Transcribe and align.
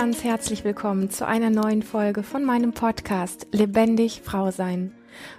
ganz 0.00 0.24
herzlich 0.24 0.64
willkommen 0.64 1.10
zu 1.10 1.26
einer 1.26 1.50
neuen 1.50 1.82
Folge 1.82 2.22
von 2.22 2.42
meinem 2.42 2.72
Podcast 2.72 3.46
Lebendig 3.52 4.22
Frau 4.24 4.50
Sein. 4.50 4.94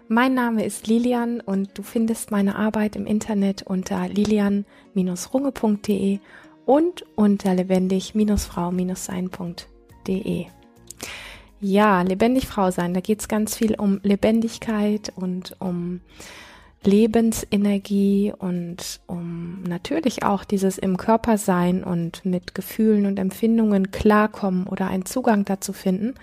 Mein 0.07 0.35
Name 0.35 0.63
ist 0.63 0.85
Lilian 0.85 1.41
und 1.41 1.75
du 1.79 1.81
findest 1.81 2.29
meine 2.29 2.55
Arbeit 2.55 2.95
im 2.95 3.07
Internet 3.07 3.63
unter 3.63 4.07
lilian-runge.de 4.07 6.19
und 6.67 7.03
unter 7.15 7.55
lebendig-frau-sein.de. 7.55 10.45
Ja, 11.59 12.01
lebendig 12.03 12.45
Frau 12.45 12.69
sein, 12.69 12.93
da 12.93 12.99
geht 12.99 13.21
es 13.21 13.27
ganz 13.27 13.55
viel 13.55 13.73
um 13.73 13.99
Lebendigkeit 14.03 15.11
und 15.15 15.55
um 15.57 16.01
Lebensenergie 16.83 18.33
und 18.35 19.01
um 19.05 19.61
natürlich 19.63 20.23
auch 20.23 20.43
dieses 20.43 20.77
im 20.79 20.97
Körper 20.97 21.37
sein 21.37 21.83
und 21.83 22.25
mit 22.25 22.55
Gefühlen 22.55 23.05
und 23.05 23.19
Empfindungen 23.19 23.91
klarkommen 23.91 24.65
oder 24.65 24.87
einen 24.87 25.05
Zugang 25.05 25.45
dazu 25.45 25.73
finden. 25.73 26.15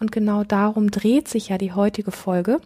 Und 0.00 0.12
genau 0.12 0.42
darum 0.42 0.90
dreht 0.90 1.28
sich 1.28 1.50
ja 1.50 1.58
die 1.58 1.72
heutige 1.72 2.12
Folge, 2.12 2.60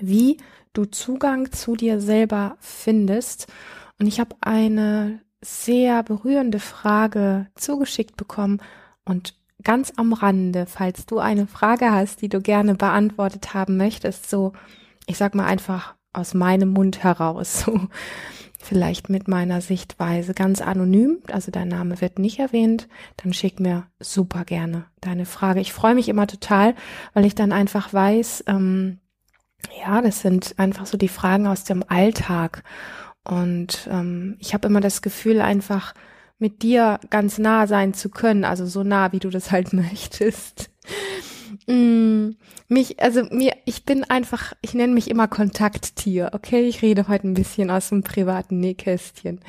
wie 0.00 0.38
du 0.72 0.86
Zugang 0.86 1.52
zu 1.52 1.76
dir 1.76 2.00
selber 2.00 2.56
findest. 2.60 3.46
Und 4.00 4.08
ich 4.08 4.18
habe 4.18 4.34
eine 4.40 5.20
sehr 5.40 6.02
berührende 6.02 6.58
Frage 6.58 7.46
zugeschickt 7.54 8.16
bekommen 8.16 8.60
und 9.04 9.34
ganz 9.62 9.92
am 9.96 10.12
Rande, 10.12 10.66
falls 10.66 11.06
du 11.06 11.18
eine 11.18 11.46
Frage 11.46 11.92
hast, 11.92 12.22
die 12.22 12.28
du 12.28 12.40
gerne 12.40 12.74
beantwortet 12.74 13.54
haben 13.54 13.76
möchtest, 13.76 14.28
so, 14.28 14.52
ich 15.06 15.16
sag 15.16 15.34
mal 15.34 15.46
einfach 15.46 15.94
aus 16.16 16.34
meinem 16.34 16.70
Mund 16.70 17.02
heraus, 17.02 17.60
so 17.64 17.88
vielleicht 18.58 19.08
mit 19.08 19.28
meiner 19.28 19.60
Sichtweise 19.60 20.34
ganz 20.34 20.60
anonym, 20.60 21.18
also 21.30 21.52
dein 21.52 21.68
Name 21.68 22.00
wird 22.00 22.18
nicht 22.18 22.38
erwähnt, 22.40 22.88
dann 23.16 23.32
schick 23.32 23.60
mir 23.60 23.86
super 24.00 24.44
gerne 24.44 24.86
deine 25.00 25.24
Frage. 25.24 25.60
Ich 25.60 25.72
freue 25.72 25.94
mich 25.94 26.08
immer 26.08 26.26
total, 26.26 26.74
weil 27.14 27.24
ich 27.24 27.36
dann 27.36 27.52
einfach 27.52 27.92
weiß, 27.92 28.44
ähm, 28.48 28.98
ja, 29.80 30.00
das 30.02 30.20
sind 30.20 30.54
einfach 30.58 30.86
so 30.86 30.96
die 30.96 31.08
Fragen 31.08 31.46
aus 31.46 31.64
dem 31.64 31.84
Alltag. 31.86 32.62
Und 33.24 33.88
ähm, 33.90 34.36
ich 34.38 34.54
habe 34.54 34.68
immer 34.68 34.80
das 34.80 35.02
Gefühl, 35.02 35.40
einfach 35.40 35.94
mit 36.38 36.62
dir 36.62 37.00
ganz 37.10 37.38
nah 37.38 37.66
sein 37.66 37.94
zu 37.94 38.10
können, 38.10 38.44
also 38.44 38.66
so 38.66 38.82
nah, 38.82 39.12
wie 39.12 39.18
du 39.18 39.30
das 39.30 39.50
halt 39.50 39.72
möchtest. 39.72 40.70
Mm, 41.66 42.36
mich, 42.68 43.00
also 43.00 43.24
mir, 43.24 43.54
ich 43.64 43.84
bin 43.84 44.04
einfach, 44.04 44.52
ich 44.62 44.74
nenne 44.74 44.92
mich 44.94 45.10
immer 45.10 45.26
Kontakttier, 45.26 46.30
okay? 46.32 46.68
Ich 46.68 46.82
rede 46.82 47.08
heute 47.08 47.26
ein 47.26 47.34
bisschen 47.34 47.70
aus 47.70 47.88
dem 47.88 48.02
privaten 48.02 48.60
Nähkästchen. 48.60 49.40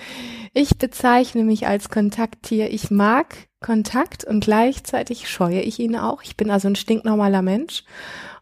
Ich 0.54 0.78
bezeichne 0.80 1.44
mich 1.44 1.68
als 1.68 1.90
Kontakttier. 1.90 2.72
Ich 2.72 2.90
mag 2.90 3.48
Kontakt 3.60 4.24
und 4.24 4.44
gleichzeitig 4.44 5.30
scheue 5.30 5.62
ich 5.62 5.80
ihn 5.80 5.96
auch. 5.96 6.24
Ich 6.24 6.36
bin 6.38 6.50
also 6.50 6.68
ein 6.68 6.76
stinknormaler 6.76 7.44
Mensch. 7.44 7.84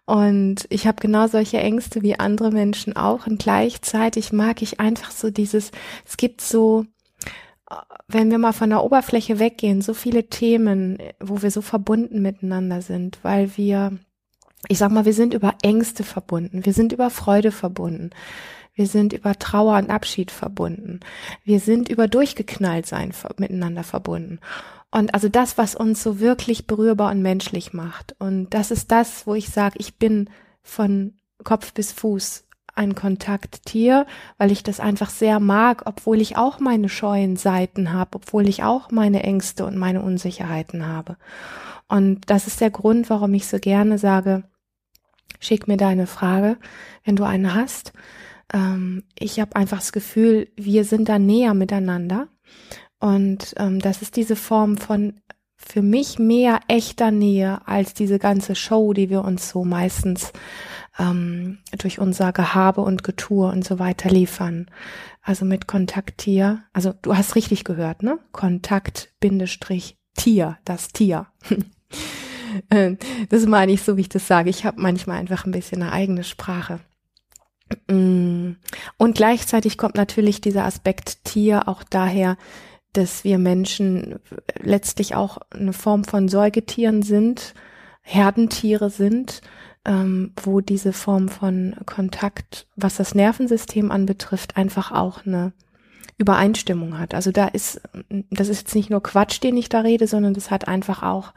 Und 0.05 0.67
ich 0.69 0.85
habe 0.87 1.01
genau 1.01 1.27
solche 1.27 1.57
Ängste 1.57 2.01
wie 2.03 2.19
andere 2.19 2.51
Menschen 2.51 2.95
auch. 2.95 3.27
Und 3.27 3.41
gleichzeitig 3.41 4.31
mag 4.31 4.61
ich 4.61 4.79
einfach 4.79 5.11
so 5.11 5.31
dieses, 5.31 5.71
es 6.05 6.15
gibt 6.17 6.41
so, 6.41 6.85
wenn 8.07 8.31
wir 8.31 8.37
mal 8.37 8.53
von 8.53 8.69
der 8.69 8.83
Oberfläche 8.83 9.39
weggehen, 9.39 9.81
so 9.81 9.93
viele 9.93 10.29
Themen, 10.29 10.97
wo 11.19 11.41
wir 11.41 11.51
so 11.51 11.61
verbunden 11.61 12.21
miteinander 12.21 12.81
sind, 12.81 13.19
weil 13.23 13.57
wir, 13.57 13.97
ich 14.67 14.77
sag 14.77 14.91
mal, 14.91 15.05
wir 15.05 15.13
sind 15.13 15.33
über 15.33 15.55
Ängste 15.61 16.03
verbunden, 16.03 16.65
wir 16.65 16.73
sind 16.73 16.91
über 16.91 17.09
Freude 17.09 17.51
verbunden, 17.51 18.11
wir 18.73 18.87
sind 18.87 19.13
über 19.13 19.37
Trauer 19.39 19.77
und 19.77 19.89
Abschied 19.89 20.31
verbunden, 20.31 21.00
wir 21.44 21.59
sind 21.59 21.89
über 21.89 22.07
Durchgeknalltsein 22.07 23.13
miteinander 23.38 23.83
verbunden. 23.83 24.39
Und 24.91 25.13
also 25.13 25.29
das, 25.29 25.57
was 25.57 25.75
uns 25.75 26.01
so 26.01 26.19
wirklich 26.19 26.67
berührbar 26.67 27.11
und 27.11 27.21
menschlich 27.21 27.73
macht. 27.73 28.16
Und 28.19 28.51
das 28.51 28.71
ist 28.71 28.91
das, 28.91 29.27
wo 29.27 29.35
ich 29.35 29.50
sage, 29.50 29.75
ich 29.79 29.97
bin 29.97 30.29
von 30.61 31.16
Kopf 31.44 31.73
bis 31.73 31.91
Fuß 31.91 32.45
ein 32.75 32.96
Kontakttier, 32.96 34.06
weil 34.38 34.52
ich 34.52 34.63
das 34.63 34.80
einfach 34.80 35.09
sehr 35.09 35.40
mag, 35.40 35.84
obwohl 35.86 36.22
ich 36.22 36.38
auch 36.38 36.59
meine 36.59 36.90
scheuen 36.90 37.36
Seiten 37.36 37.94
habe, 37.94 38.12
obwohl 38.16 38.47
ich 38.47 38.63
auch 38.63 38.91
meine 38.91 39.24
Ängste 39.24 39.66
und 39.66 39.78
meine 39.78 40.02
Unsicherheiten 40.02 40.86
habe. 40.86 41.18
Und 41.88 42.30
das 42.30 42.47
ist 42.47 42.62
der 42.62 42.72
Grund, 42.72 43.09
warum 43.09 43.34
ich 43.34 43.47
so 43.47 43.59
gerne 43.59 43.97
sage, 43.97 44.44
schick 45.40 45.68
mir 45.68 45.78
deine 45.78 46.08
Frage, 46.08 46.58
wenn 47.03 47.16
du 47.16 47.24
eine 47.24 47.53
hast. 47.56 47.94
Ähm, 48.53 49.03
ich 49.18 49.40
habe 49.40 49.56
einfach 49.56 49.80
das 49.80 49.92
Gefühl, 49.92 50.50
wir 50.56 50.84
sind 50.84 51.09
da 51.09 51.19
näher 51.19 51.53
miteinander. 51.53 52.28
Und 53.00 53.53
ähm, 53.57 53.80
das 53.80 54.02
ist 54.02 54.16
diese 54.16 54.36
Form 54.36 54.78
von 54.78 55.22
für 55.57 55.81
mich 55.81 56.19
mehr 56.19 56.59
echter 56.68 57.12
Nähe 57.12 57.66
als 57.66 57.94
diese 57.94 58.19
ganze 58.19 58.56
Show, 58.56 58.94
die 58.94 59.09
wir 59.09 59.24
uns 59.24 59.50
so 59.50 59.63
meistens 59.63 60.31
ähm, 60.97 61.59
durch 61.78 62.00
unser 62.00 62.31
Gehabe 62.31 62.81
und 62.81 63.03
Getue 63.03 63.47
und 63.47 63.66
so 63.66 63.79
weiter 63.79 64.09
liefern. 64.09 64.67
Also 65.22 65.45
mit 65.45 65.67
Kontakttier, 65.67 66.63
also 66.73 66.94
du 67.01 67.16
hast 67.16 67.35
richtig 67.35 67.63
gehört, 67.63 68.03
ne? 68.03 68.19
Kontakt 68.31 69.13
Bindestrich 69.19 69.97
Tier, 70.16 70.57
das 70.66 70.89
Tier. 70.89 71.28
Äh, 72.69 72.95
das 73.28 73.45
meine 73.45 73.73
ich 73.73 73.81
so, 73.81 73.97
wie 73.97 74.01
ich 74.01 74.09
das 74.09 74.28
sage. 74.28 74.50
Ich 74.50 74.63
habe 74.66 74.81
manchmal 74.81 75.17
einfach 75.17 75.45
ein 75.45 75.51
bisschen 75.51 75.81
eine 75.81 75.91
eigene 75.91 76.23
Sprache. 76.23 76.79
Mm. 77.89 78.51
Und 78.97 79.16
gleichzeitig 79.16 79.77
kommt 79.77 79.95
natürlich 79.95 80.39
dieser 80.39 80.63
Aspekt 80.63 81.25
Tier 81.25 81.67
auch 81.67 81.83
daher, 81.83 82.38
dass 82.94 83.25
wir 83.25 83.39
Menschen 83.39 84.19
letztlich 84.57 85.16
auch 85.16 85.39
eine 85.50 85.73
Form 85.73 86.06
von 86.06 86.29
Säugetieren 86.29 87.01
sind, 87.01 87.53
Herdentiere 88.01 88.89
sind 88.89 89.41
ähm, 89.85 90.34
wo 90.41 90.62
diese 90.62 90.94
Form 90.94 91.29
von 91.29 91.75
Kontakt, 91.85 92.68
was 92.75 92.96
das 92.96 93.16
Nervensystem 93.16 93.91
anbetrifft, 93.91 94.57
einfach 94.57 94.91
auch 94.91 95.25
eine 95.25 95.53
Übereinstimmung 96.18 96.97
hat. 96.97 97.13
Also 97.13 97.31
da 97.31 97.47
ist, 97.47 97.81
das 98.29 98.50
ist 98.50 98.59
jetzt 98.59 98.75
nicht 98.75 98.90
nur 98.90 99.03
Quatsch, 99.03 99.41
den 99.44 99.57
ich 99.57 99.69
da 99.69 99.81
rede, 99.81 100.07
sondern 100.07 100.34
das 100.34 100.50
hat 100.50 100.68
einfach 100.68 101.03
auch 101.03 101.34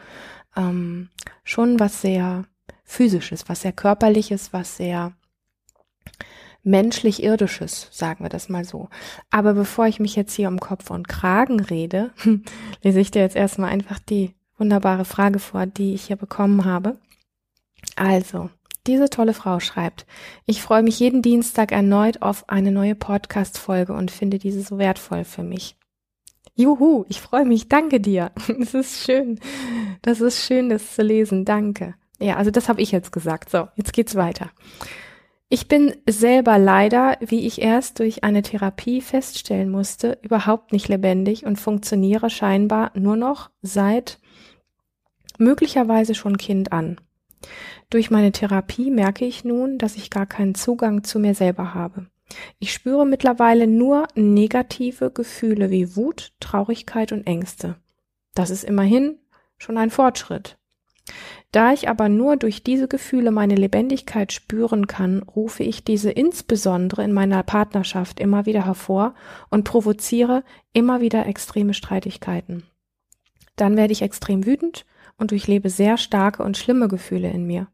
ähm, 0.56 1.08
schon 1.44 1.80
was 1.80 2.00
sehr 2.00 2.44
physisches, 2.84 3.48
was 3.48 3.62
sehr 3.62 3.72
körperliches, 3.72 4.52
was 4.52 4.76
sehr 4.76 5.12
menschlich-irdisches, 6.62 7.88
sagen 7.90 8.24
wir 8.24 8.28
das 8.28 8.48
mal 8.48 8.64
so. 8.64 8.88
Aber 9.30 9.54
bevor 9.54 9.86
ich 9.86 10.00
mich 10.00 10.16
jetzt 10.16 10.34
hier 10.34 10.48
um 10.48 10.60
Kopf 10.60 10.90
und 10.90 11.08
Kragen 11.08 11.60
rede, 11.60 12.12
lese 12.82 13.00
ich 13.00 13.10
dir 13.10 13.22
jetzt 13.22 13.36
erstmal 13.36 13.70
einfach 13.70 13.98
die 13.98 14.34
wunderbare 14.58 15.04
Frage 15.04 15.38
vor, 15.38 15.66
die 15.66 15.94
ich 15.94 16.04
hier 16.04 16.16
bekommen 16.16 16.64
habe. 16.64 16.98
Also, 17.98 18.50
diese 18.86 19.10
tolle 19.10 19.34
Frau 19.34 19.60
schreibt, 19.60 20.06
ich 20.46 20.62
freue 20.62 20.82
mich 20.82 21.00
jeden 21.00 21.20
Dienstag 21.20 21.72
erneut 21.72 22.22
auf 22.22 22.48
eine 22.48 22.72
neue 22.72 22.94
Podcast-Folge 22.94 23.92
und 23.92 24.10
finde 24.10 24.38
diese 24.38 24.62
so 24.62 24.78
wertvoll 24.78 25.24
für 25.24 25.42
mich. 25.42 25.76
Juhu, 26.54 27.04
ich 27.08 27.20
freue 27.20 27.44
mich, 27.44 27.68
danke 27.68 28.00
dir. 28.00 28.32
Das 28.58 28.74
ist 28.74 29.04
schön. 29.04 29.40
Das 30.02 30.20
ist 30.20 30.44
schön, 30.44 30.68
das 30.68 30.94
zu 30.94 31.02
lesen, 31.02 31.44
danke. 31.44 31.94
Ja, 32.20 32.36
also 32.36 32.50
das 32.50 32.68
habe 32.68 32.80
ich 32.80 32.90
jetzt 32.90 33.12
gesagt. 33.12 33.50
So, 33.50 33.68
jetzt 33.76 33.92
geht's 33.92 34.14
weiter. 34.14 34.50
Ich 35.48 35.66
bin 35.66 35.94
selber 36.06 36.58
leider, 36.58 37.16
wie 37.20 37.46
ich 37.46 37.60
erst 37.60 38.00
durch 38.00 38.22
eine 38.22 38.42
Therapie 38.42 39.00
feststellen 39.00 39.70
musste, 39.70 40.18
überhaupt 40.22 40.72
nicht 40.72 40.88
lebendig 40.88 41.46
und 41.46 41.58
funktioniere 41.58 42.28
scheinbar 42.28 42.90
nur 42.94 43.16
noch 43.16 43.50
seit 43.62 44.18
möglicherweise 45.38 46.14
schon 46.14 46.36
Kind 46.36 46.72
an. 46.72 47.00
Durch 47.90 48.10
meine 48.10 48.32
Therapie 48.32 48.90
merke 48.90 49.24
ich 49.24 49.44
nun, 49.44 49.78
dass 49.78 49.96
ich 49.96 50.10
gar 50.10 50.26
keinen 50.26 50.54
Zugang 50.54 51.04
zu 51.04 51.18
mir 51.18 51.34
selber 51.34 51.72
habe. 51.72 52.06
Ich 52.58 52.72
spüre 52.72 53.06
mittlerweile 53.06 53.66
nur 53.66 54.06
negative 54.14 55.10
Gefühle 55.10 55.70
wie 55.70 55.96
Wut, 55.96 56.32
Traurigkeit 56.40 57.12
und 57.12 57.26
Ängste. 57.26 57.76
Das 58.34 58.50
ist 58.50 58.64
immerhin 58.64 59.18
schon 59.56 59.78
ein 59.78 59.90
Fortschritt. 59.90 60.58
Da 61.50 61.72
ich 61.72 61.88
aber 61.88 62.10
nur 62.10 62.36
durch 62.36 62.62
diese 62.62 62.88
Gefühle 62.88 63.30
meine 63.30 63.54
Lebendigkeit 63.54 64.32
spüren 64.32 64.86
kann, 64.86 65.22
rufe 65.22 65.62
ich 65.62 65.82
diese 65.82 66.10
insbesondere 66.10 67.02
in 67.02 67.14
meiner 67.14 67.42
Partnerschaft 67.42 68.20
immer 68.20 68.44
wieder 68.44 68.66
hervor 68.66 69.14
und 69.48 69.64
provoziere 69.64 70.44
immer 70.74 71.00
wieder 71.00 71.24
extreme 71.24 71.72
Streitigkeiten. 71.72 72.64
Dann 73.56 73.78
werde 73.78 73.92
ich 73.92 74.02
extrem 74.02 74.44
wütend 74.44 74.84
und 75.16 75.30
durchlebe 75.30 75.70
sehr 75.70 75.96
starke 75.96 76.42
und 76.42 76.58
schlimme 76.58 76.88
Gefühle 76.88 77.30
in 77.30 77.46
mir. 77.46 77.68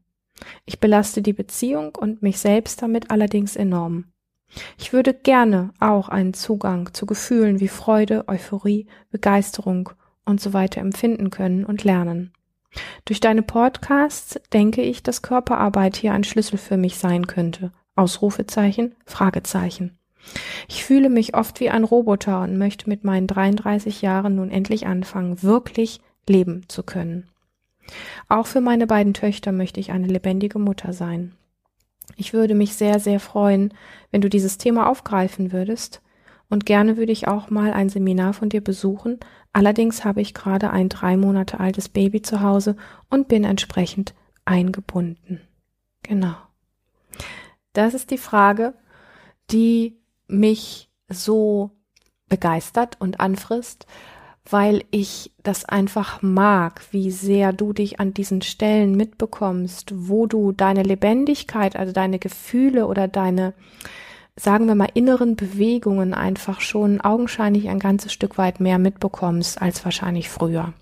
Ich 0.65 0.79
belaste 0.79 1.21
die 1.21 1.33
Beziehung 1.33 1.95
und 1.95 2.21
mich 2.21 2.39
selbst 2.39 2.81
damit 2.81 3.11
allerdings 3.11 3.55
enorm. 3.55 4.05
Ich 4.77 4.93
würde 4.93 5.13
gerne 5.13 5.71
auch 5.79 6.09
einen 6.09 6.33
Zugang 6.33 6.93
zu 6.93 7.05
Gefühlen 7.05 7.59
wie 7.59 7.67
Freude, 7.67 8.27
Euphorie, 8.27 8.87
Begeisterung 9.11 9.89
und 10.25 10.39
so 10.41 10.53
weiter 10.53 10.81
empfinden 10.81 11.29
können 11.29 11.65
und 11.65 11.83
lernen. 11.83 12.31
Durch 13.05 13.19
deine 13.19 13.41
Podcasts 13.41 14.39
denke 14.51 14.81
ich, 14.81 15.03
dass 15.03 15.21
Körperarbeit 15.21 15.95
hier 15.95 16.13
ein 16.13 16.23
Schlüssel 16.23 16.57
für 16.57 16.77
mich 16.77 16.97
sein 16.97 17.27
könnte. 17.27 17.71
Ausrufezeichen, 17.95 18.95
Fragezeichen. 19.05 19.97
Ich 20.67 20.83
fühle 20.83 21.09
mich 21.09 21.35
oft 21.35 21.59
wie 21.59 21.69
ein 21.69 21.83
Roboter 21.83 22.41
und 22.41 22.57
möchte 22.57 22.89
mit 22.89 23.03
meinen 23.03 23.27
33 23.27 24.01
Jahren 24.01 24.35
nun 24.35 24.49
endlich 24.49 24.87
anfangen, 24.87 25.41
wirklich 25.43 26.01
leben 26.27 26.63
zu 26.67 26.83
können. 26.83 27.29
Auch 28.27 28.47
für 28.47 28.61
meine 28.61 28.87
beiden 28.87 29.13
Töchter 29.13 29.51
möchte 29.51 29.79
ich 29.79 29.91
eine 29.91 30.07
lebendige 30.07 30.59
Mutter 30.59 30.93
sein. 30.93 31.35
Ich 32.15 32.33
würde 32.33 32.55
mich 32.55 32.75
sehr, 32.75 32.99
sehr 32.99 33.19
freuen, 33.19 33.73
wenn 34.11 34.21
du 34.21 34.29
dieses 34.29 34.57
Thema 34.57 34.87
aufgreifen 34.87 35.51
würdest. 35.51 36.01
Und 36.49 36.65
gerne 36.65 36.97
würde 36.97 37.11
ich 37.11 37.27
auch 37.27 37.49
mal 37.49 37.73
ein 37.73 37.89
Seminar 37.89 38.33
von 38.33 38.49
dir 38.49 38.63
besuchen. 38.63 39.19
Allerdings 39.51 40.05
habe 40.05 40.21
ich 40.21 40.33
gerade 40.33 40.69
ein 40.69 40.89
drei 40.89 41.17
Monate 41.17 41.59
altes 41.59 41.89
Baby 41.89 42.21
zu 42.21 42.41
Hause 42.41 42.75
und 43.09 43.27
bin 43.27 43.43
entsprechend 43.43 44.13
eingebunden. 44.45 45.41
Genau. 46.03 46.35
Das 47.73 47.93
ist 47.93 48.11
die 48.11 48.19
Frage, 48.19 48.73
die 49.51 49.97
mich 50.27 50.89
so 51.09 51.71
begeistert 52.29 52.99
und 52.99 53.19
anfrisst, 53.19 53.85
weil 54.49 54.83
ich 54.91 55.31
das 55.43 55.65
einfach 55.65 56.21
mag, 56.21 56.81
wie 56.91 57.09
sehr 57.11 57.51
du 57.51 57.73
dich 57.73 57.99
an 57.99 58.13
diesen 58.13 58.41
Stellen 58.41 58.95
mitbekommst, 58.95 59.93
wo 59.95 60.27
du 60.27 60.51
deine 60.51 60.83
Lebendigkeit, 60.83 61.75
also 61.75 61.91
deine 61.91 62.19
Gefühle 62.19 62.87
oder 62.87 63.07
deine, 63.07 63.53
sagen 64.35 64.67
wir 64.67 64.75
mal, 64.75 64.89
inneren 64.93 65.35
Bewegungen 65.35 66.13
einfach 66.13 66.61
schon 66.61 67.01
augenscheinlich 67.01 67.69
ein 67.69 67.79
ganzes 67.79 68.13
Stück 68.13 68.37
weit 68.37 68.59
mehr 68.59 68.77
mitbekommst 68.77 69.61
als 69.61 69.83
wahrscheinlich 69.83 70.29
früher. 70.29 70.73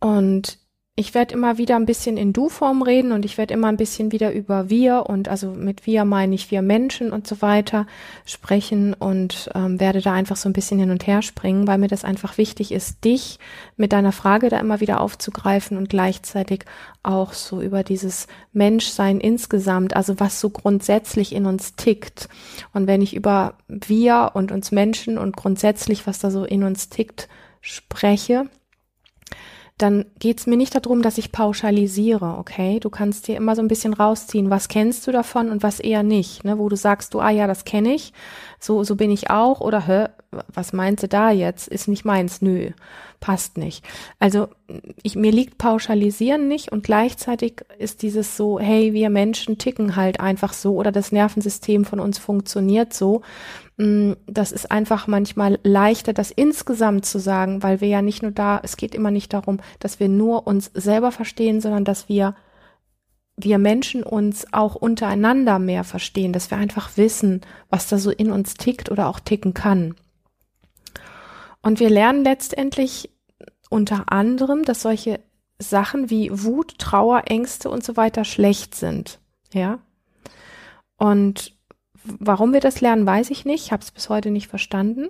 Und 0.00 0.58
ich 0.98 1.14
werde 1.14 1.32
immer 1.32 1.58
wieder 1.58 1.76
ein 1.76 1.86
bisschen 1.86 2.16
in 2.16 2.32
Du-Form 2.32 2.82
reden 2.82 3.12
und 3.12 3.24
ich 3.24 3.38
werde 3.38 3.54
immer 3.54 3.68
ein 3.68 3.76
bisschen 3.76 4.10
wieder 4.10 4.32
über 4.32 4.68
wir 4.68 5.04
und 5.06 5.28
also 5.28 5.52
mit 5.52 5.86
wir 5.86 6.04
meine 6.04 6.34
ich 6.34 6.50
wir 6.50 6.60
Menschen 6.60 7.12
und 7.12 7.24
so 7.24 7.40
weiter 7.40 7.86
sprechen 8.24 8.94
und 8.94 9.48
ähm, 9.54 9.78
werde 9.78 10.00
da 10.00 10.12
einfach 10.12 10.34
so 10.34 10.48
ein 10.48 10.52
bisschen 10.52 10.80
hin 10.80 10.90
und 10.90 11.06
her 11.06 11.22
springen, 11.22 11.68
weil 11.68 11.78
mir 11.78 11.86
das 11.86 12.02
einfach 12.02 12.36
wichtig 12.36 12.72
ist, 12.72 13.04
dich 13.04 13.38
mit 13.76 13.92
deiner 13.92 14.10
Frage 14.10 14.48
da 14.48 14.58
immer 14.58 14.80
wieder 14.80 15.00
aufzugreifen 15.00 15.76
und 15.76 15.88
gleichzeitig 15.88 16.64
auch 17.04 17.32
so 17.32 17.62
über 17.62 17.84
dieses 17.84 18.26
Menschsein 18.52 19.20
insgesamt, 19.20 19.94
also 19.94 20.18
was 20.18 20.40
so 20.40 20.50
grundsätzlich 20.50 21.32
in 21.32 21.46
uns 21.46 21.76
tickt. 21.76 22.28
Und 22.72 22.88
wenn 22.88 23.02
ich 23.02 23.14
über 23.14 23.54
wir 23.68 24.32
und 24.34 24.50
uns 24.50 24.72
Menschen 24.72 25.16
und 25.16 25.36
grundsätzlich, 25.36 26.08
was 26.08 26.18
da 26.18 26.32
so 26.32 26.44
in 26.44 26.64
uns 26.64 26.88
tickt, 26.88 27.28
spreche, 27.60 28.46
dann 29.78 30.06
geht's 30.18 30.46
mir 30.46 30.56
nicht 30.56 30.74
darum, 30.74 31.02
dass 31.02 31.18
ich 31.18 31.32
pauschalisiere, 31.32 32.36
okay? 32.38 32.80
Du 32.80 32.90
kannst 32.90 33.28
dir 33.28 33.36
immer 33.36 33.54
so 33.56 33.62
ein 33.62 33.68
bisschen 33.68 33.94
rausziehen, 33.94 34.50
was 34.50 34.68
kennst 34.68 35.06
du 35.06 35.12
davon 35.12 35.50
und 35.50 35.62
was 35.62 35.80
eher 35.80 36.02
nicht, 36.02 36.44
ne? 36.44 36.58
Wo 36.58 36.68
du 36.68 36.76
sagst, 36.76 37.14
du, 37.14 37.20
ah 37.20 37.30
ja, 37.30 37.46
das 37.46 37.64
kenne 37.64 37.94
ich, 37.94 38.12
so, 38.58 38.82
so 38.84 38.96
bin 38.96 39.10
ich 39.10 39.30
auch, 39.30 39.60
oder 39.60 39.86
hä, 39.86 40.08
was 40.30 40.72
meinst 40.72 41.02
du 41.02 41.08
da 41.08 41.30
jetzt? 41.30 41.68
Ist 41.68 41.88
nicht 41.88 42.04
meins, 42.04 42.42
nö, 42.42 42.70
passt 43.20 43.56
nicht. 43.56 43.84
Also 44.18 44.48
ich, 45.02 45.16
mir 45.16 45.32
liegt 45.32 45.58
Pauschalisieren 45.58 46.48
nicht 46.48 46.70
und 46.70 46.84
gleichzeitig 46.84 47.64
ist 47.78 48.02
dieses 48.02 48.36
so, 48.36 48.60
hey, 48.60 48.92
wir 48.92 49.10
Menschen 49.10 49.58
ticken 49.58 49.96
halt 49.96 50.20
einfach 50.20 50.52
so 50.52 50.74
oder 50.74 50.92
das 50.92 51.12
Nervensystem 51.12 51.84
von 51.84 52.00
uns 52.00 52.18
funktioniert 52.18 52.92
so 52.92 53.22
Mm, 53.78 54.14
das 54.26 54.50
ist 54.52 54.70
einfach 54.72 55.06
manchmal 55.06 55.58
leichter, 55.62 56.12
das 56.12 56.32
insgesamt 56.32 57.06
zu 57.06 57.18
sagen, 57.20 57.62
weil 57.62 57.80
wir 57.80 57.88
ja 57.88 58.02
nicht 58.02 58.22
nur 58.22 58.32
da, 58.32 58.60
es 58.62 58.76
geht 58.76 58.94
immer 58.94 59.12
nicht 59.12 59.32
darum, 59.32 59.60
dass 59.78 60.00
wir 60.00 60.08
nur 60.08 60.46
uns 60.46 60.70
selber 60.74 61.12
verstehen, 61.12 61.60
sondern 61.60 61.84
dass 61.84 62.08
wir 62.08 62.34
wir 63.40 63.58
Menschen 63.58 64.02
uns 64.02 64.52
auch 64.52 64.74
untereinander 64.74 65.60
mehr 65.60 65.84
verstehen, 65.84 66.32
dass 66.32 66.50
wir 66.50 66.58
einfach 66.58 66.96
wissen, 66.96 67.42
was 67.70 67.88
da 67.88 67.96
so 67.98 68.10
in 68.10 68.32
uns 68.32 68.54
tickt 68.54 68.90
oder 68.90 69.06
auch 69.06 69.20
ticken 69.20 69.54
kann. 69.54 69.94
Und 71.62 71.80
wir 71.80 71.90
lernen 71.90 72.24
letztendlich 72.24 73.10
unter 73.70 74.10
anderem, 74.12 74.64
dass 74.64 74.82
solche 74.82 75.20
Sachen 75.58 76.08
wie 76.08 76.30
Wut, 76.32 76.78
Trauer, 76.78 77.24
Ängste 77.26 77.70
und 77.70 77.84
so 77.84 77.96
weiter 77.96 78.24
schlecht 78.24 78.74
sind. 78.74 79.18
Ja. 79.52 79.80
Und 80.96 81.58
Warum 82.18 82.52
wir 82.52 82.60
das 82.60 82.80
lernen, 82.80 83.06
weiß 83.06 83.30
ich 83.30 83.44
nicht. 83.44 83.66
Ich 83.66 83.72
habe 83.72 83.82
es 83.82 83.90
bis 83.90 84.08
heute 84.08 84.30
nicht 84.30 84.48
verstanden. 84.48 85.08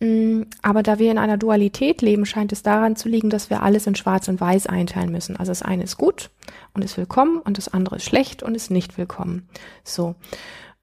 Mm, 0.00 0.42
aber 0.62 0.82
da 0.82 0.98
wir 0.98 1.10
in 1.10 1.18
einer 1.18 1.36
Dualität 1.36 2.02
leben, 2.02 2.26
scheint 2.26 2.52
es 2.52 2.62
daran 2.62 2.96
zu 2.96 3.08
liegen, 3.08 3.30
dass 3.30 3.50
wir 3.50 3.62
alles 3.62 3.86
in 3.86 3.94
Schwarz 3.94 4.28
und 4.28 4.40
Weiß 4.40 4.66
einteilen 4.66 5.12
müssen. 5.12 5.36
Also 5.36 5.50
das 5.50 5.62
eine 5.62 5.84
ist 5.84 5.96
gut 5.96 6.30
und 6.74 6.84
ist 6.84 6.96
willkommen 6.96 7.38
und 7.38 7.58
das 7.58 7.68
andere 7.68 7.96
ist 7.96 8.04
schlecht 8.04 8.42
und 8.42 8.54
ist 8.54 8.70
nicht 8.70 8.98
willkommen. 8.98 9.48
So. 9.84 10.14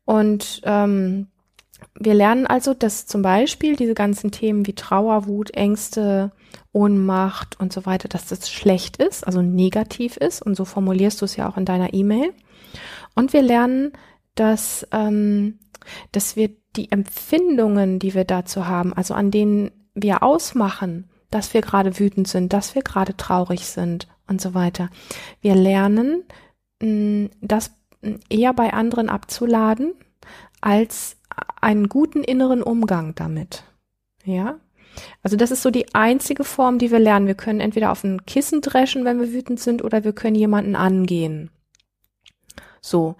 Und 0.05 0.61
ähm, 0.63 1.27
wir 1.97 2.13
lernen 2.13 2.45
also, 2.45 2.73
dass 2.73 3.05
zum 3.05 3.21
Beispiel 3.21 3.75
diese 3.75 3.93
ganzen 3.93 4.31
Themen 4.31 4.67
wie 4.67 4.75
Trauer, 4.75 5.27
Wut, 5.27 5.51
Ängste, 5.51 6.31
Ohnmacht 6.73 7.59
und 7.59 7.71
so 7.71 7.85
weiter, 7.85 8.09
dass 8.09 8.27
das 8.27 8.49
schlecht 8.51 8.97
ist, 8.97 9.25
also 9.25 9.41
negativ 9.41 10.17
ist. 10.17 10.41
Und 10.41 10.55
so 10.55 10.65
formulierst 10.65 11.21
du 11.21 11.25
es 11.25 11.37
ja 11.37 11.49
auch 11.49 11.55
in 11.55 11.65
deiner 11.65 11.93
E-Mail. 11.93 12.33
Und 13.15 13.31
wir 13.31 13.41
lernen, 13.41 13.93
dass, 14.35 14.85
ähm, 14.91 15.59
dass 16.11 16.35
wir 16.35 16.49
die 16.75 16.91
Empfindungen, 16.91 17.99
die 17.99 18.13
wir 18.13 18.25
dazu 18.25 18.67
haben, 18.67 18.91
also 18.93 19.13
an 19.13 19.31
denen 19.31 19.71
wir 19.93 20.21
ausmachen, 20.21 21.09
dass 21.31 21.53
wir 21.53 21.61
gerade 21.61 21.97
wütend 21.97 22.27
sind, 22.27 22.51
dass 22.51 22.75
wir 22.75 22.81
gerade 22.81 23.15
traurig 23.15 23.65
sind 23.67 24.07
und 24.27 24.41
so 24.41 24.53
weiter. 24.53 24.89
Wir 25.39 25.55
lernen, 25.55 26.23
mm, 26.81 27.27
das 27.41 27.71
eher 28.29 28.53
bei 28.53 28.73
anderen 28.73 29.07
abzuladen, 29.07 29.93
als 30.59 31.17
einen 31.61 31.89
guten 31.89 32.23
inneren 32.23 32.63
Umgang 32.63 33.15
damit. 33.15 33.63
Ja? 34.23 34.59
Also 35.23 35.37
das 35.37 35.51
ist 35.51 35.61
so 35.61 35.71
die 35.71 35.93
einzige 35.93 36.43
Form, 36.43 36.79
die 36.79 36.91
wir 36.91 36.99
lernen. 36.99 37.27
Wir 37.27 37.35
können 37.35 37.59
entweder 37.59 37.91
auf 37.91 38.03
ein 38.03 38.25
Kissen 38.25 38.61
dreschen, 38.61 39.05
wenn 39.05 39.19
wir 39.19 39.33
wütend 39.33 39.59
sind, 39.59 39.83
oder 39.83 40.03
wir 40.03 40.13
können 40.13 40.35
jemanden 40.35 40.75
angehen. 40.75 41.49
So. 42.81 43.15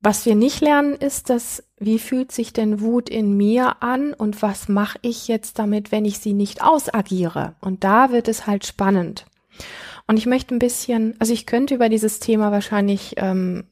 Was 0.00 0.26
wir 0.26 0.34
nicht 0.34 0.60
lernen, 0.60 0.94
ist, 0.94 1.30
dass 1.30 1.64
wie 1.78 1.98
fühlt 1.98 2.30
sich 2.30 2.52
denn 2.52 2.80
Wut 2.80 3.08
in 3.08 3.36
mir 3.36 3.82
an 3.82 4.12
und 4.12 4.42
was 4.42 4.68
mache 4.68 4.98
ich 5.02 5.28
jetzt 5.28 5.58
damit, 5.58 5.92
wenn 5.92 6.04
ich 6.04 6.18
sie 6.18 6.34
nicht 6.34 6.62
ausagiere? 6.62 7.56
Und 7.60 7.84
da 7.84 8.10
wird 8.10 8.28
es 8.28 8.46
halt 8.46 8.66
spannend. 8.66 9.24
Und 10.06 10.18
ich 10.18 10.26
möchte 10.26 10.54
ein 10.54 10.58
bisschen, 10.58 11.16
also 11.18 11.32
ich 11.32 11.46
könnte 11.46 11.74
über 11.74 11.88
dieses 11.88 12.20
Thema 12.20 12.52
wahrscheinlich 12.52 13.14
ähm, 13.16 13.64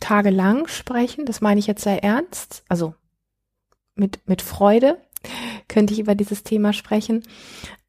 tagelang 0.00 0.66
sprechen. 0.66 1.26
Das 1.26 1.40
meine 1.40 1.60
ich 1.60 1.68
jetzt 1.68 1.84
sehr 1.84 2.02
ernst, 2.02 2.64
also 2.68 2.94
mit 3.94 4.26
mit 4.26 4.42
Freude 4.42 4.98
könnte 5.68 5.92
ich 5.92 6.00
über 6.00 6.14
dieses 6.14 6.42
Thema 6.42 6.72
sprechen. 6.72 7.22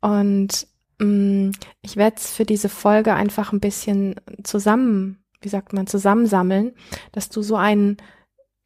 Und 0.01 0.67
mh, 0.99 1.05
mm, 1.05 1.51
ich 1.81 1.95
werde 1.97 2.17
es 2.17 2.33
für 2.33 2.45
diese 2.45 2.69
Folge 2.69 3.13
einfach 3.13 3.51
ein 3.51 3.59
bisschen 3.59 4.15
zusammen 4.43 5.23
wie 5.43 5.49
sagt 5.49 5.73
man, 5.73 5.87
zusammensammeln, 5.87 6.73
dass 7.11 7.29
du 7.29 7.41
so 7.41 7.55
einen 7.55 7.97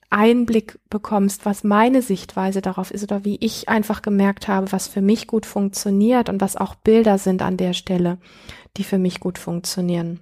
Einblick 0.09 0.79
bekommst, 0.89 1.45
was 1.45 1.65
meine 1.65 2.01
Sichtweise 2.01 2.61
darauf 2.61 2.91
ist 2.91 3.03
oder 3.03 3.25
wie 3.25 3.37
ich 3.41 3.67
einfach 3.67 4.01
gemerkt 4.01 4.47
habe, 4.47 4.71
was 4.71 4.87
für 4.87 5.01
mich 5.01 5.27
gut 5.27 5.45
funktioniert 5.45 6.29
und 6.29 6.39
was 6.39 6.55
auch 6.55 6.75
Bilder 6.75 7.17
sind 7.17 7.41
an 7.41 7.57
der 7.57 7.73
Stelle, 7.73 8.17
die 8.77 8.85
für 8.85 8.99
mich 8.99 9.19
gut 9.19 9.37
funktionieren. 9.37 10.21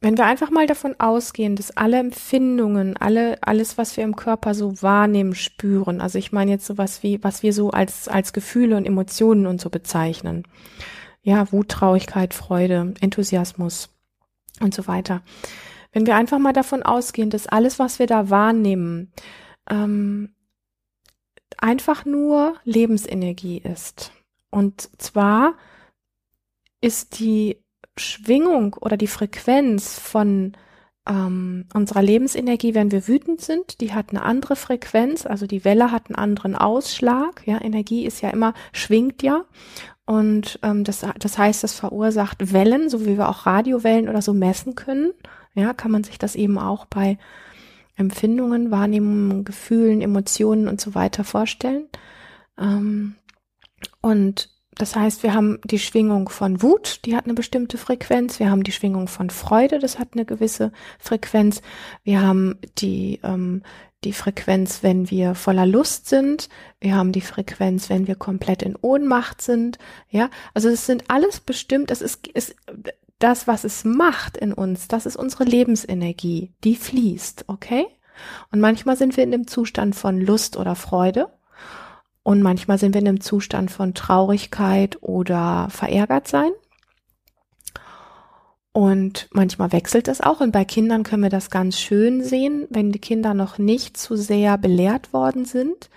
Wenn 0.00 0.18
wir 0.18 0.26
einfach 0.26 0.50
mal 0.50 0.66
davon 0.66 0.94
ausgehen, 0.98 1.56
dass 1.56 1.76
alle 1.76 1.98
Empfindungen, 1.98 2.96
alle, 2.98 3.38
alles, 3.42 3.78
was 3.78 3.96
wir 3.96 4.04
im 4.04 4.14
Körper 4.14 4.54
so 4.54 4.82
wahrnehmen, 4.82 5.34
spüren, 5.34 6.00
also 6.00 6.18
ich 6.18 6.32
meine 6.32 6.50
jetzt 6.50 6.66
sowas 6.66 7.02
wie, 7.02 7.22
was 7.24 7.42
wir 7.42 7.52
so 7.52 7.70
als, 7.70 8.06
als 8.06 8.32
Gefühle 8.32 8.76
und 8.76 8.86
Emotionen 8.86 9.46
und 9.46 9.60
so 9.60 9.70
bezeichnen. 9.70 10.46
Ja, 11.22 11.50
Wut, 11.50 11.70
Traurigkeit, 11.70 12.34
Freude, 12.34 12.94
Enthusiasmus, 13.00 13.88
und 14.60 14.74
so 14.74 14.86
weiter. 14.86 15.22
Wenn 15.92 16.06
wir 16.06 16.16
einfach 16.16 16.38
mal 16.38 16.52
davon 16.52 16.82
ausgehen, 16.82 17.30
dass 17.30 17.46
alles, 17.46 17.78
was 17.78 17.98
wir 17.98 18.06
da 18.06 18.30
wahrnehmen, 18.30 19.12
ähm, 19.68 20.34
einfach 21.58 22.04
nur 22.04 22.56
Lebensenergie 22.64 23.58
ist. 23.58 24.12
Und 24.50 24.90
zwar 25.00 25.54
ist 26.80 27.18
die 27.18 27.62
Schwingung 27.98 28.74
oder 28.80 28.96
die 28.96 29.06
Frequenz 29.06 29.98
von 29.98 30.52
ähm, 31.08 31.66
unserer 31.72 32.02
Lebensenergie, 32.02 32.74
wenn 32.74 32.90
wir 32.90 33.06
wütend 33.06 33.40
sind, 33.40 33.80
die 33.80 33.94
hat 33.94 34.10
eine 34.10 34.22
andere 34.22 34.56
Frequenz, 34.56 35.24
also 35.24 35.46
die 35.46 35.64
Welle 35.64 35.92
hat 35.92 36.08
einen 36.08 36.16
anderen 36.16 36.56
Ausschlag. 36.56 37.46
Ja, 37.46 37.60
Energie 37.60 38.04
ist 38.04 38.20
ja 38.22 38.30
immer, 38.30 38.54
schwingt 38.72 39.22
ja. 39.22 39.44
Und 40.04 40.58
ähm, 40.62 40.84
das, 40.84 41.04
das 41.18 41.38
heißt, 41.38 41.64
das 41.64 41.74
verursacht 41.74 42.52
Wellen, 42.52 42.88
so 42.88 43.06
wie 43.06 43.18
wir 43.18 43.28
auch 43.28 43.46
Radiowellen 43.46 44.08
oder 44.08 44.22
so 44.22 44.34
messen 44.34 44.74
können. 44.74 45.12
Ja, 45.54 45.72
kann 45.72 45.90
man 45.90 46.04
sich 46.04 46.18
das 46.18 46.36
eben 46.36 46.58
auch 46.58 46.84
bei 46.86 47.18
Empfindungen, 47.96 48.70
Wahrnehmungen, 48.70 49.44
Gefühlen, 49.44 50.02
Emotionen 50.02 50.68
und 50.68 50.80
so 50.80 50.94
weiter 50.94 51.24
vorstellen. 51.24 51.88
Ähm, 52.58 53.16
und 54.00 54.55
das 54.78 54.94
heißt, 54.94 55.22
wir 55.22 55.32
haben 55.32 55.58
die 55.64 55.78
Schwingung 55.78 56.28
von 56.28 56.62
Wut, 56.62 57.00
die 57.06 57.16
hat 57.16 57.24
eine 57.24 57.34
bestimmte 57.34 57.78
Frequenz. 57.78 58.38
Wir 58.38 58.50
haben 58.50 58.62
die 58.62 58.72
Schwingung 58.72 59.08
von 59.08 59.30
Freude, 59.30 59.78
das 59.78 59.98
hat 59.98 60.08
eine 60.12 60.26
gewisse 60.26 60.70
Frequenz. 60.98 61.62
Wir 62.04 62.20
haben 62.20 62.58
die, 62.78 63.18
ähm, 63.22 63.62
die 64.04 64.12
Frequenz, 64.12 64.82
wenn 64.82 65.10
wir 65.10 65.34
voller 65.34 65.64
Lust 65.64 66.08
sind. 66.08 66.50
Wir 66.78 66.94
haben 66.94 67.12
die 67.12 67.22
Frequenz, 67.22 67.88
wenn 67.88 68.06
wir 68.06 68.16
komplett 68.16 68.62
in 68.62 68.76
Ohnmacht 68.76 69.40
sind. 69.40 69.78
Ja, 70.10 70.28
also 70.52 70.68
es 70.68 70.84
sind 70.84 71.04
alles 71.08 71.40
bestimmt, 71.40 71.90
das 71.90 72.02
ist, 72.02 72.26
ist 72.28 72.54
das, 73.18 73.46
was 73.46 73.64
es 73.64 73.84
macht 73.84 74.36
in 74.36 74.52
uns, 74.52 74.88
das 74.88 75.06
ist 75.06 75.16
unsere 75.16 75.44
Lebensenergie, 75.44 76.52
die 76.64 76.76
fließt, 76.76 77.44
okay? 77.46 77.86
Und 78.52 78.60
manchmal 78.60 78.96
sind 78.96 79.16
wir 79.16 79.24
in 79.24 79.30
dem 79.30 79.46
Zustand 79.46 79.96
von 79.96 80.20
Lust 80.20 80.56
oder 80.56 80.74
Freude. 80.74 81.30
Und 82.26 82.42
manchmal 82.42 82.76
sind 82.76 82.92
wir 82.92 83.00
in 83.00 83.06
einem 83.06 83.20
Zustand 83.20 83.70
von 83.70 83.94
Traurigkeit 83.94 84.98
oder 85.00 85.68
verärgert 85.70 86.26
sein. 86.26 86.50
Und 88.72 89.28
manchmal 89.30 89.70
wechselt 89.70 90.08
es 90.08 90.20
auch. 90.20 90.40
Und 90.40 90.50
bei 90.50 90.64
Kindern 90.64 91.04
können 91.04 91.22
wir 91.22 91.30
das 91.30 91.50
ganz 91.50 91.78
schön 91.78 92.24
sehen, 92.24 92.66
wenn 92.68 92.90
die 92.90 92.98
Kinder 92.98 93.32
noch 93.32 93.58
nicht 93.58 93.96
zu 93.96 94.16
sehr 94.16 94.58
belehrt 94.58 95.12
worden 95.12 95.44
sind. 95.44 95.88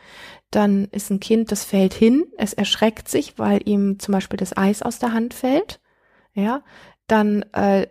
Dann 0.52 0.86
ist 0.92 1.10
ein 1.10 1.20
Kind, 1.20 1.52
das 1.52 1.64
fällt 1.64 1.96
hin, 1.96 2.28
es 2.38 2.54
erschreckt 2.54 3.10
sich, 3.10 3.40
weil 3.40 3.68
ihm 3.68 3.98
zum 3.98 4.12
Beispiel 4.12 4.38
das 4.38 4.56
Eis 4.56 4.84
aus 4.84 5.00
der 5.00 5.14
Hand 5.14 5.34
fällt. 5.34 5.80
Ja, 6.36 6.62
dann 7.08 7.42
äh, 7.54 7.88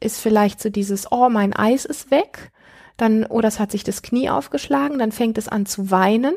ist 0.00 0.18
vielleicht 0.18 0.60
so 0.60 0.68
dieses, 0.68 1.12
oh, 1.12 1.28
mein 1.28 1.52
Eis 1.52 1.84
ist 1.84 2.10
weg. 2.10 2.50
Dann, 2.96 3.24
oder 3.24 3.46
es 3.46 3.60
hat 3.60 3.70
sich 3.70 3.84
das 3.84 4.02
Knie 4.02 4.30
aufgeschlagen, 4.30 4.98
dann 4.98 5.12
fängt 5.12 5.38
es 5.38 5.46
an 5.46 5.64
zu 5.64 5.92
weinen. 5.92 6.34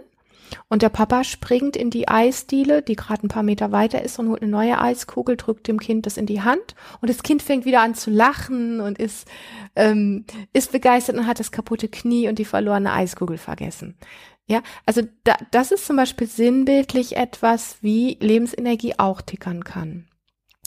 Und 0.68 0.82
der 0.82 0.90
Papa 0.90 1.24
springt 1.24 1.76
in 1.76 1.90
die 1.90 2.08
Eisdiele, 2.08 2.82
die 2.82 2.96
gerade 2.96 3.26
ein 3.26 3.30
paar 3.30 3.44
Meter 3.44 3.72
weiter 3.72 4.02
ist, 4.02 4.20
und 4.20 4.30
holt 4.30 4.42
eine 4.42 4.52
neue 4.52 4.80
Eiskugel, 4.80 5.38
drückt 5.38 5.68
dem 5.68 5.80
Kind 5.80 6.06
das 6.06 6.18
in 6.18 6.26
die 6.26 6.42
Hand. 6.42 6.76
Und 7.02 7.10
das 7.10 7.24
Kind 7.24 7.42
fängt 7.42 7.66
wieder 7.66 7.82
an 7.82 7.96
zu 7.96 8.12
lachen 8.12 8.80
und 8.80 8.98
ist, 8.98 9.28
ähm, 9.76 10.26
ist 10.54 10.72
begeistert 10.72 11.18
und 11.18 11.28
hat 11.28 11.40
das 11.40 11.52
kaputte 11.52 11.88
Knie 11.88 12.28
und 12.28 12.40
die 12.40 12.46
verlorene 12.46 12.94
Eiskugel 12.94 13.38
vergessen. 13.38 13.98
Ja, 14.48 14.62
also 14.86 15.02
da, 15.24 15.36
das 15.52 15.72
ist 15.72 15.88
zum 15.88 15.96
Beispiel 15.96 16.28
sinnbildlich 16.28 17.18
etwas, 17.18 17.78
wie 17.82 18.18
Lebensenergie 18.20 18.94
auch 18.98 19.22
tickern 19.22 19.64
kann. 19.64 20.08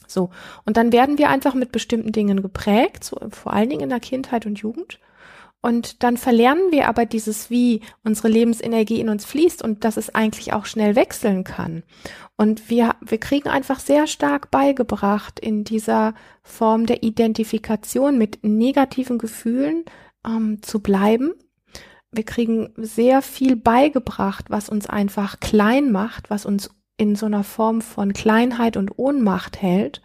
So. 0.09 0.31
Und 0.65 0.77
dann 0.77 0.93
werden 0.93 1.19
wir 1.19 1.29
einfach 1.29 1.55
mit 1.55 1.71
bestimmten 1.71 2.13
Dingen 2.13 2.43
geprägt, 2.43 3.05
so, 3.05 3.19
vor 3.31 3.53
allen 3.53 3.69
Dingen 3.69 3.83
in 3.83 3.91
der 3.91 4.01
Kindheit 4.01 4.47
und 4.47 4.59
Jugend. 4.59 4.99
Und 5.61 6.03
dann 6.05 6.17
verlernen 6.17 6.71
wir 6.71 6.89
aber 6.89 7.05
dieses, 7.05 7.51
wie 7.51 7.81
unsere 8.05 8.29
Lebensenergie 8.29 9.01
in 9.01 9.09
uns 9.09 9.25
fließt 9.25 9.63
und 9.63 9.85
dass 9.85 9.97
es 9.97 10.15
eigentlich 10.15 10.53
auch 10.53 10.67
schnell 10.67 10.95
wechseln 10.95 11.43
kann. 11.43 11.83
Und 12.37 12.71
wir, 12.71 12.95
wir 13.01 13.19
kriegen 13.19 13.49
einfach 13.49 13.81
sehr 13.81 14.07
stark 14.07 14.53
beigebracht 14.53 15.41
in 15.41 15.65
dieser 15.65 16.15
Form 16.45 16.87
der 16.87 17.03
Identifikation 17.03 18.17
mit 18.17 18.39
negativen 18.45 19.19
Gefühlen 19.19 19.85
ähm, 20.25 20.63
zu 20.63 20.81
bleiben. 20.81 21.33
Wir 22.13 22.25
kriegen 22.25 22.73
sehr 22.77 23.21
viel 23.21 23.57
beigebracht, 23.57 24.47
was 24.51 24.69
uns 24.69 24.87
einfach 24.87 25.41
klein 25.41 25.91
macht, 25.91 26.31
was 26.31 26.47
uns 26.47 26.71
in 26.97 27.17
so 27.17 27.27
einer 27.27 27.45
Form 27.45 27.81
von 27.81 28.13
Kleinheit 28.13 28.77
und 28.77 28.97
Ohnmacht 28.97 29.61
hält. 29.61 30.03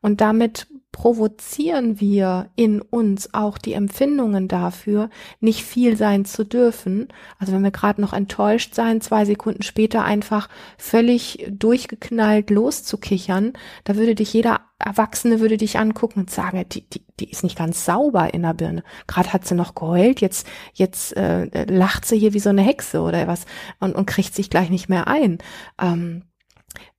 Und 0.00 0.22
damit 0.22 0.66
provozieren 0.94 1.98
wir 1.98 2.50
in 2.54 2.80
uns 2.80 3.34
auch 3.34 3.58
die 3.58 3.72
Empfindungen 3.72 4.46
dafür, 4.46 5.10
nicht 5.40 5.64
viel 5.64 5.96
sein 5.96 6.24
zu 6.24 6.44
dürfen. 6.44 7.08
Also 7.36 7.52
wenn 7.52 7.64
wir 7.64 7.72
gerade 7.72 8.00
noch 8.00 8.12
enttäuscht 8.12 8.76
sein, 8.76 9.00
zwei 9.00 9.24
Sekunden 9.24 9.64
später 9.64 10.04
einfach 10.04 10.48
völlig 10.78 11.48
durchgeknallt 11.50 12.48
loszukichern, 12.48 13.54
da 13.82 13.96
würde 13.96 14.14
dich 14.14 14.32
jeder 14.32 14.60
Erwachsene 14.78 15.40
würde 15.40 15.56
dich 15.56 15.80
angucken 15.80 16.20
und 16.20 16.30
sagen, 16.30 16.64
die, 16.68 16.88
die, 16.88 17.02
die 17.18 17.28
ist 17.28 17.42
nicht 17.42 17.58
ganz 17.58 17.84
sauber 17.84 18.32
in 18.32 18.42
der 18.42 18.54
Birne. 18.54 18.84
Gerade 19.08 19.32
hat 19.32 19.44
sie 19.48 19.56
noch 19.56 19.74
geheult, 19.74 20.20
jetzt, 20.20 20.46
jetzt 20.74 21.16
äh, 21.16 21.64
lacht 21.64 22.04
sie 22.04 22.20
hier 22.20 22.34
wie 22.34 22.40
so 22.40 22.50
eine 22.50 22.62
Hexe 22.62 23.00
oder 23.00 23.26
was 23.26 23.46
und, 23.80 23.96
und 23.96 24.06
kriegt 24.06 24.32
sich 24.32 24.48
gleich 24.48 24.70
nicht 24.70 24.88
mehr 24.88 25.08
ein. 25.08 25.38
Ähm, 25.82 26.22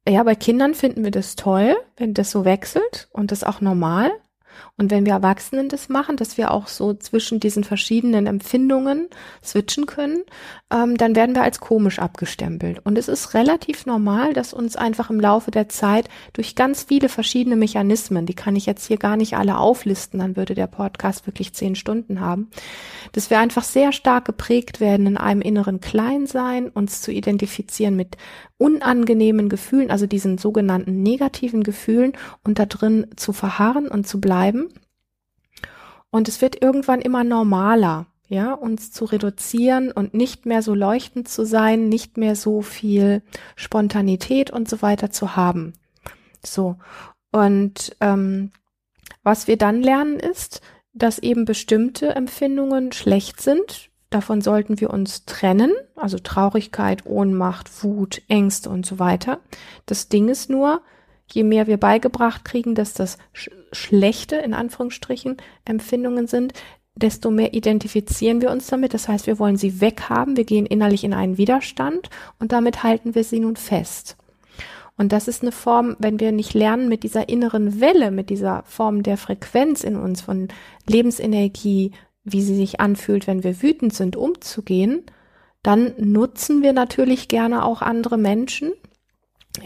ja, 0.07 0.23
bei 0.23 0.35
Kindern 0.35 0.75
finden 0.75 1.03
wir 1.03 1.11
das 1.11 1.35
toll, 1.35 1.75
wenn 1.97 2.13
das 2.13 2.31
so 2.31 2.45
wechselt 2.45 3.07
und 3.11 3.31
das 3.31 3.43
auch 3.43 3.61
normal. 3.61 4.11
Und 4.77 4.91
wenn 4.91 5.05
wir 5.05 5.13
Erwachsenen 5.13 5.69
das 5.69 5.89
machen, 5.89 6.17
dass 6.17 6.37
wir 6.37 6.51
auch 6.51 6.67
so 6.67 6.93
zwischen 6.93 7.39
diesen 7.39 7.63
verschiedenen 7.63 8.27
Empfindungen 8.27 9.07
switchen 9.43 9.85
können, 9.85 10.23
ähm, 10.71 10.97
dann 10.97 11.15
werden 11.15 11.35
wir 11.35 11.43
als 11.43 11.59
komisch 11.59 11.99
abgestempelt. 11.99 12.79
Und 12.83 12.97
es 12.97 13.07
ist 13.07 13.33
relativ 13.33 13.85
normal, 13.85 14.33
dass 14.33 14.53
uns 14.53 14.75
einfach 14.75 15.09
im 15.09 15.19
Laufe 15.19 15.51
der 15.51 15.69
Zeit 15.69 16.09
durch 16.33 16.55
ganz 16.55 16.83
viele 16.83 17.09
verschiedene 17.09 17.55
Mechanismen, 17.55 18.25
die 18.25 18.33
kann 18.33 18.55
ich 18.55 18.65
jetzt 18.65 18.87
hier 18.87 18.97
gar 18.97 19.17
nicht 19.17 19.37
alle 19.37 19.57
auflisten, 19.57 20.19
dann 20.19 20.35
würde 20.35 20.55
der 20.55 20.67
Podcast 20.67 21.27
wirklich 21.27 21.53
zehn 21.53 21.75
Stunden 21.75 22.19
haben, 22.19 22.49
dass 23.11 23.29
wir 23.29 23.39
einfach 23.39 23.63
sehr 23.63 23.91
stark 23.91 24.25
geprägt 24.25 24.79
werden 24.79 25.07
in 25.07 25.17
einem 25.17 25.41
inneren 25.41 25.79
Kleinsein, 25.79 26.69
uns 26.69 27.01
zu 27.01 27.11
identifizieren 27.11 27.95
mit 27.95 28.17
unangenehmen 28.57 29.49
Gefühlen, 29.49 29.91
also 29.91 30.07
diesen 30.07 30.37
sogenannten 30.37 31.03
negativen 31.03 31.63
Gefühlen 31.63 32.13
und 32.43 32.57
da 32.57 32.65
drin 32.65 33.07
zu 33.15 33.33
verharren 33.33 33.87
und 33.87 34.07
zu 34.07 34.21
bleiben. 34.21 34.44
Und 36.11 36.27
es 36.27 36.41
wird 36.41 36.61
irgendwann 36.61 37.01
immer 37.01 37.23
normaler, 37.23 38.07
ja, 38.27 38.53
uns 38.53 38.91
zu 38.91 39.05
reduzieren 39.05 39.91
und 39.91 40.13
nicht 40.13 40.45
mehr 40.45 40.61
so 40.61 40.73
leuchtend 40.73 41.27
zu 41.27 41.45
sein, 41.45 41.89
nicht 41.89 42.17
mehr 42.17 42.35
so 42.35 42.61
viel 42.61 43.21
Spontanität 43.55 44.51
und 44.51 44.69
so 44.69 44.81
weiter 44.81 45.11
zu 45.11 45.35
haben. 45.35 45.73
So. 46.43 46.77
Und 47.31 47.95
ähm, 48.01 48.51
was 49.23 49.47
wir 49.47 49.57
dann 49.57 49.81
lernen 49.81 50.19
ist, 50.19 50.61
dass 50.93 51.19
eben 51.19 51.45
bestimmte 51.45 52.15
Empfindungen 52.15 52.91
schlecht 52.91 53.41
sind, 53.41 53.89
Davon 54.15 54.39
sollten 54.39 54.79
wir 54.79 54.91
uns 54.91 55.25
trennen, 55.25 55.73
also 55.97 56.17
Traurigkeit, 56.17 57.05
Ohnmacht, 57.05 57.83
Wut, 57.83 58.21
Ängste 58.29 58.69
und 58.69 58.85
so 58.85 58.97
weiter. 58.97 59.39
Das 59.87 60.07
Ding 60.07 60.29
ist 60.29 60.49
nur, 60.49 60.81
je 61.31 61.43
mehr 61.43 61.67
wir 61.67 61.77
beigebracht 61.77 62.45
kriegen, 62.45 62.75
dass 62.75 62.93
das 62.93 63.17
sch 63.33 63.49
schlechte, 63.71 64.37
in 64.37 64.53
Anführungsstrichen, 64.53 65.37
Empfindungen 65.65 66.27
sind, 66.27 66.53
desto 66.95 67.29
mehr 67.29 67.53
identifizieren 67.53 68.41
wir 68.41 68.51
uns 68.51 68.67
damit. 68.67 68.93
Das 68.93 69.07
heißt, 69.07 69.27
wir 69.27 69.37
wollen 69.37 69.57
sie 69.57 69.81
weghaben, 69.81 70.37
wir 70.37 70.45
gehen 70.45 70.65
innerlich 70.65 71.03
in 71.03 71.13
einen 71.13 71.37
Widerstand 71.37 72.09
und 72.39 72.51
damit 72.51 72.83
halten 72.83 73.15
wir 73.15 73.23
sie 73.23 73.39
nun 73.39 73.57
fest. 73.57 74.17
Und 74.97 75.11
das 75.11 75.27
ist 75.27 75.41
eine 75.41 75.51
Form, 75.51 75.97
wenn 75.99 76.21
wir 76.21 76.31
nicht 76.31 76.53
lernen, 76.53 76.87
mit 76.87 77.03
dieser 77.03 77.27
inneren 77.27 77.81
Welle, 77.81 78.11
mit 78.11 78.29
dieser 78.29 78.63
Form 78.63 79.03
der 79.03 79.17
Frequenz 79.17 79.83
in 79.83 79.97
uns 79.97 80.21
von 80.21 80.47
Lebensenergie, 80.87 81.91
wie 82.23 82.41
sie 82.41 82.55
sich 82.55 82.79
anfühlt, 82.79 83.27
wenn 83.27 83.43
wir 83.43 83.61
wütend 83.61 83.93
sind, 83.93 84.15
umzugehen, 84.15 85.03
dann 85.63 85.93
nutzen 85.97 86.63
wir 86.63 86.71
natürlich 86.71 87.27
gerne 87.27 87.65
auch 87.65 87.81
andere 87.81 88.17
Menschen. 88.17 88.71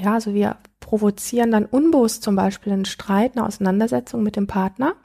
Ja, 0.02 0.16
also 0.16 0.34
wir 0.34 0.58
provozieren 0.90 1.52
dann 1.52 1.66
unbewusst 1.66 2.24
zum 2.24 2.36
Beispiel 2.36 2.74
einen 2.74 2.86
Streit, 2.86 3.36
eine 3.36 3.46
Auseinandersetzung 3.46 4.24
mit 4.24 4.36
dem 4.36 4.48
Partner, 4.48 4.96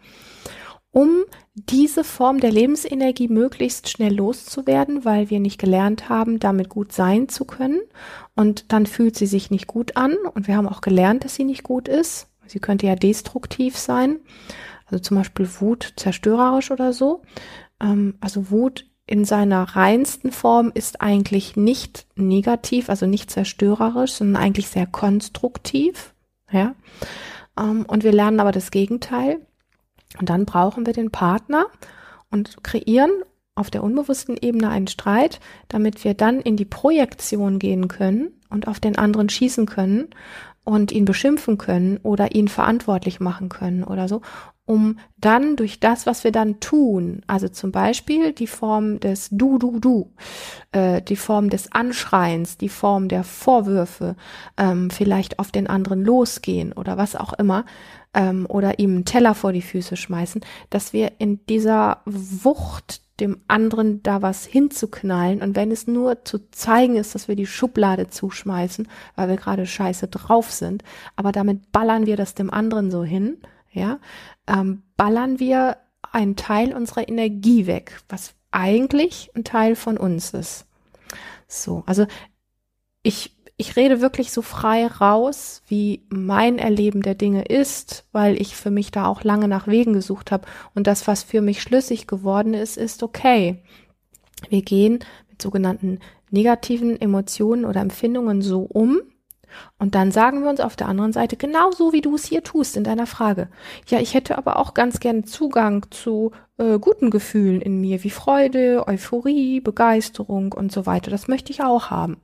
um 0.91 1.25
diese 1.55 2.05
Form 2.05 2.41
der 2.41 2.53
Lebensenergie 2.53 3.29
möglichst 3.29 3.89
schnell 3.89 4.15
loszuwerden, 4.15 5.05
weil 5.05 5.31
wir 5.31 5.41
nicht 5.41 5.61
gelernt 5.61 6.09
haben, 6.09 6.39
damit 6.39 6.69
gut 6.69 6.93
sein 6.93 7.29
zu 7.29 7.45
können. 7.45 7.81
Und 8.35 8.73
dann 8.73 8.87
fühlt 8.87 9.17
sie 9.17 9.27
sich 9.27 9.51
nicht 9.51 9.67
gut 9.67 9.97
an. 9.97 10.17
Und 10.35 10.49
wir 10.49 10.57
haben 10.57 10.69
auch 10.69 10.81
gelernt, 10.81 11.25
dass 11.25 11.35
sie 11.35 11.45
nicht 11.45 11.63
gut 11.65 11.89
ist. 11.89 12.29
Sie 12.47 12.61
könnte 12.61 12.87
ja 12.87 12.97
destruktiv 12.97 13.77
sein 13.77 14.21
also 14.87 15.03
zum 15.03 15.17
Beispiel 15.17 15.49
Wut 15.61 15.95
zerstörerisch 15.97 16.71
oder 16.71 16.93
so. 16.93 17.23
Ähm, 17.81 18.15
also 18.21 18.51
Wut 18.51 18.87
in 19.07 19.25
seiner 19.25 19.63
reinsten 19.77 20.33
Form 20.33 20.73
ist 20.75 21.01
eigentlich 21.01 21.57
nicht 21.57 22.07
negativ, 22.17 22.89
also 22.89 23.07
nicht 23.07 23.31
zerstörerisch, 23.31 24.13
sondern 24.13 24.43
eigentlich 24.43 24.69
sehr 24.69 24.87
konstruktiv. 24.87 26.15
Ja. 26.51 26.75
Ähm, 27.59 27.85
und 27.87 28.05
wir 28.05 28.13
lernen 28.13 28.41
aber 28.41 28.53
das 28.53 28.71
Gegenteil. 28.71 29.41
Und 30.19 30.31
dann 30.31 30.47
brauchen 30.47 30.87
wir 30.87 30.93
den 30.93 31.11
Partner 31.11 31.67
und 32.31 32.63
kreieren 32.63 33.11
auf 33.57 33.71
der 33.71 33.83
unbewussten 33.83 34.37
Ebene 34.41 34.69
einen 34.71 34.89
Streit, 34.89 35.41
damit 35.69 36.05
wir 36.05 36.15
dann 36.15 36.41
in 36.41 36.57
die 36.57 36.65
Projektion 36.65 37.59
gehen 37.59 37.89
können 37.89 38.33
und 38.49 38.69
auf 38.69 38.81
den 38.81 38.97
anderen 38.97 39.29
schießen 39.29 39.67
können 39.67 40.09
und 40.65 40.93
ihn 40.93 41.05
beschimpfen 41.05 41.59
können 41.59 41.99
oder 42.03 42.35
ihn 42.35 42.49
verantwortlich 42.49 43.21
machen 43.21 43.49
können 43.49 43.85
oder 43.85 44.09
so 44.09 44.23
um 44.67 44.99
dann 45.19 45.57
durch 45.57 45.79
das, 45.79 46.07
was 46.07 46.25
wir 46.25 46.33
dann 46.33 46.59
tun, 46.61 47.23
also 47.27 47.49
zum 47.49 47.71
Beispiel 47.71 48.33
die 48.33 48.47
Form 48.47 48.99
des 48.99 49.29
Du, 49.31 49.59
Du, 49.59 49.79
Du, 49.79 50.13
äh, 50.73 51.03
die 51.03 51.17
Form 51.17 51.51
des 51.51 51.71
Anschreins, 51.73 52.57
die 52.57 52.71
Form 52.71 53.09
der 53.09 53.25
Vorwürfe, 53.25 54.17
ähm, 54.57 54.91
vielleicht 54.91 55.39
auf 55.39 55.53
den 55.53 55.67
anderen 55.67 56.03
losgehen 56.03 56.73
oder 56.73 56.97
was 56.97 57.15
auch 57.15 57.35
immer, 57.35 57.67
ähm, 58.15 58.47
oder 58.49 58.79
ihm 58.79 58.95
einen 58.95 59.05
Teller 59.05 59.35
vor 59.35 59.53
die 59.53 59.63
Füße 59.63 59.97
schmeißen, 59.97 60.43
dass 60.71 60.93
wir 60.93 61.13
in 61.19 61.45
dieser 61.47 62.03
Wucht 62.07 63.03
dem 63.21 63.43
anderen 63.47 64.03
da 64.03 64.23
was 64.23 64.45
hinzuknallen 64.45 65.41
und 65.41 65.55
wenn 65.55 65.71
es 65.71 65.87
nur 65.87 66.25
zu 66.25 66.51
zeigen 66.51 66.97
ist, 66.97 67.15
dass 67.15 67.29
wir 67.29 67.37
die 67.37 67.47
Schublade 67.47 68.09
zuschmeißen, 68.09 68.89
weil 69.15 69.29
wir 69.29 69.37
gerade 69.37 69.67
scheiße 69.67 70.09
drauf 70.09 70.51
sind, 70.51 70.83
aber 71.15 71.31
damit 71.31 71.71
ballern 71.71 72.07
wir 72.07 72.17
das 72.17 72.35
dem 72.35 72.53
anderen 72.53 72.91
so 72.91 73.05
hin, 73.05 73.39
ja, 73.71 73.99
ähm, 74.49 74.83
ballern 74.97 75.39
wir 75.39 75.77
einen 76.11 76.37
Teil 76.37 76.75
unserer 76.75 77.09
Energie 77.09 77.67
weg, 77.67 78.01
was 78.09 78.35
eigentlich 78.51 79.31
ein 79.35 79.45
Teil 79.45 79.77
von 79.77 79.97
uns 79.97 80.33
ist. 80.33 80.67
So, 81.47 81.83
also 81.87 82.07
ich, 83.03 83.34
ich 83.57 83.77
rede 83.77 84.01
wirklich 84.01 84.33
so 84.33 84.43
frei 84.43 84.87
raus, 84.87 85.63
wie 85.69 86.05
mein 86.09 86.59
Erleben 86.59 87.03
der 87.03 87.15
Dinge 87.15 87.45
ist, 87.45 88.05
weil 88.13 88.41
ich 88.41 88.57
für 88.57 88.71
mich 88.71 88.91
da 88.91 89.07
auch 89.07 89.23
lange 89.23 89.47
nach 89.47 89.67
Wegen 89.67 89.93
gesucht 89.93 90.33
habe. 90.33 90.47
Und 90.75 90.87
das, 90.87 91.07
was 91.07 91.23
für 91.23 91.41
mich 91.41 91.63
schlüssig 91.63 92.07
geworden 92.07 92.55
ist, 92.55 92.77
ist 92.77 93.03
okay. 93.03 93.63
Wir 94.49 94.63
gehen 94.63 94.99
mit 95.31 95.41
sogenannten 95.41 96.01
negativen 96.31 97.01
Emotionen 97.01 97.65
oder 97.65 97.81
Empfindungen 97.81 98.43
so 98.43 98.63
um, 98.63 99.01
und 99.79 99.95
dann 99.95 100.11
sagen 100.11 100.43
wir 100.43 100.51
uns 100.51 100.61
auf 100.61 100.77
der 100.77 100.89
anderen 100.89 101.13
Seite, 101.13 101.37
genau 101.37 101.71
so 101.71 101.93
wie 101.93 102.01
du 102.01 102.15
es 102.15 102.25
hier 102.25 102.43
tust 102.43 102.77
in 102.77 102.85
deiner 102.85 103.07
Frage. 103.07 103.49
Ja, 103.87 104.01
ich 104.01 104.15
hätte 104.15 104.39
aber 104.39 104.59
auch 104.59 104.75
ganz 104.75 105.01
gerne 105.01 105.25
Zugang 105.25 105.87
zu 105.91 106.33
äh, 106.59 106.79
guten 106.79 107.11
Gefühlen 107.11 107.61
in 107.61 107.81
mir, 107.81 108.03
wie 108.05 108.11
Freude, 108.11 108.85
Euphorie, 108.87 109.61
Begeisterung 109.61 110.53
und 110.53 110.73
so 110.73 110.87
weiter. 110.87 111.11
Das 111.11 111.29
möchte 111.29 111.53
ich 111.53 111.63
auch 111.63 111.91
haben. 111.91 112.21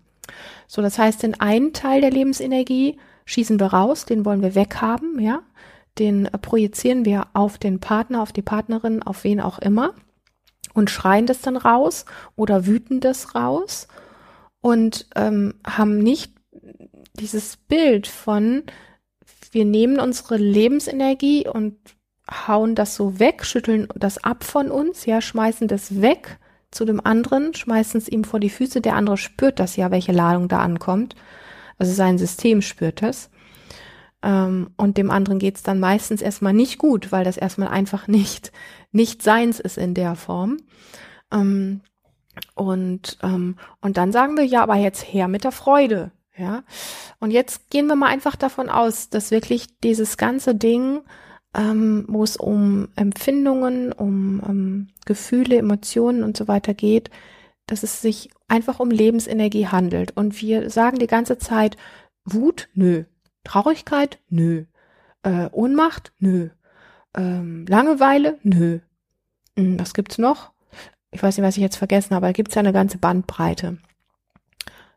So, 0.67 0.83
das 0.83 0.99
heißt, 0.99 1.23
den 1.23 1.41
einen 1.41 1.73
Teil 1.73 2.01
der 2.01 2.11
Lebensenergie 2.11 2.99
schießen 3.25 3.61
wir 3.61 3.69
raus, 3.69 4.05
den 4.05 4.25
wollen 4.25 4.43
wir 4.43 4.55
weghaben, 4.55 5.21
ja. 5.21 5.43
Den 5.99 6.29
projizieren 6.41 7.05
wir 7.05 7.27
auf 7.33 7.59
den 7.59 7.81
Partner, 7.81 8.23
auf 8.23 8.33
die 8.33 8.43
Partnerin, 8.43 9.03
auf 9.03 9.25
wen 9.25 9.41
auch 9.41 9.59
immer 9.59 9.95
und 10.75 10.91
schreien 10.91 11.27
das 11.27 11.41
dann 11.41 11.57
raus 11.57 12.05
oder 12.37 12.67
wüten 12.67 13.01
das 13.01 13.35
raus 13.35 13.89
und 14.61 15.07
ähm, 15.17 15.55
haben 15.67 15.99
nicht 15.99 16.33
dieses 17.15 17.57
Bild 17.57 18.07
von, 18.07 18.63
wir 19.53 19.65
nehmen 19.65 19.99
unsere 19.99 20.37
Lebensenergie 20.37 21.49
und 21.49 21.77
hauen 22.31 22.75
das 22.75 22.95
so 22.95 23.19
weg, 23.19 23.45
schütteln 23.45 23.89
das 23.95 24.23
ab 24.23 24.45
von 24.45 24.71
uns, 24.71 25.07
ja, 25.07 25.21
schmeißen 25.21 25.67
das 25.67 26.01
weg 26.01 26.39
zu 26.71 26.85
dem 26.85 27.05
anderen, 27.05 27.55
schmeißen 27.55 27.99
es 27.99 28.09
ihm 28.09 28.25
vor 28.25 28.41
die 28.41 28.51
Füße, 28.51 28.81
der 28.81 28.95
andere 28.95 29.17
spürt 29.17 29.59
das 29.59 29.77
ja, 29.77 29.91
welche 29.91 30.13
Ladung 30.13 30.49
da 30.49 30.61
ankommt. 30.61 31.17
Also 31.79 31.93
sein 31.93 32.19
System 32.19 32.63
spürt 32.63 33.03
das. 33.03 33.31
Ähm, 34.23 34.71
und 34.77 34.97
dem 34.99 35.11
anderen 35.11 35.39
geht's 35.39 35.63
dann 35.63 35.81
meistens 35.81 36.23
erstmal 36.23 36.53
nicht 36.53 36.79
gut, 36.79 37.11
weil 37.11 37.25
das 37.25 37.37
erstmal 37.37 37.69
einfach 37.69 38.07
nicht, 38.07 38.53
nicht 38.93 39.23
seins 39.23 39.61
ist 39.61 39.79
in 39.79 39.95
der 39.95 40.15
Form. 40.15 40.59
Ähm, 41.33 41.81
und, 42.55 43.19
ähm, 43.23 43.57
und 43.81 43.97
dann 43.97 44.13
sagen 44.13 44.37
wir, 44.37 44.45
ja, 44.45 44.63
aber 44.63 44.77
jetzt 44.77 45.03
her 45.03 45.29
mit 45.29 45.45
der 45.45 45.53
Freude. 45.53 46.13
Ja. 46.37 46.63
Und 47.19 47.33
jetzt 47.33 47.71
gehen 47.71 47.87
wir 47.87 47.97
mal 47.97 48.09
einfach 48.09 48.37
davon 48.37 48.69
aus, 48.69 49.11
dass 49.11 49.31
wirklich 49.31 49.79
dieses 49.81 50.17
ganze 50.17 50.55
Ding, 50.55 51.01
ähm, 51.55 52.05
wo 52.09 52.23
es 52.23 52.37
um 52.37 52.89
Empfindungen, 52.97 53.93
um 53.93 54.43
ähm, 54.47 54.89
Gefühle, 55.07 55.57
Emotionen 55.57 56.23
und 56.23 56.37
so 56.37 56.49
weiter 56.49 56.75
geht, 56.75 57.11
dass 57.67 57.83
es 57.83 58.01
sich 58.01 58.31
einfach 58.49 58.81
um 58.81 58.91
Lebensenergie 58.91 59.67
handelt. 59.69 60.17
Und 60.17 60.41
wir 60.41 60.71
sagen 60.71 60.99
die 60.99 61.07
ganze 61.07 61.39
Zeit, 61.39 61.77
Wut, 62.25 62.69
nö. 62.75 63.05
Traurigkeit, 63.45 64.19
nö. 64.29 64.65
Äh, 65.23 65.49
Ohnmacht, 65.53 66.13
nö. 66.19 66.51
Ähm, 67.17 67.67
Langeweile, 67.69 68.39
nö. 68.43 68.81
Hm, 69.57 69.79
was 69.79 69.95
gibt's 69.95 70.19
noch? 70.19 70.53
Ich 71.11 71.23
weiß 71.23 71.37
nicht, 71.37 71.47
was 71.47 71.57
ich 71.57 71.63
jetzt 71.63 71.77
vergessen 71.77 72.15
habe, 72.15 72.27
da 72.27 72.33
gibt's 72.33 72.55
ja 72.55 72.61
eine 72.61 72.73
ganze 72.73 72.99
Bandbreite. 72.99 73.79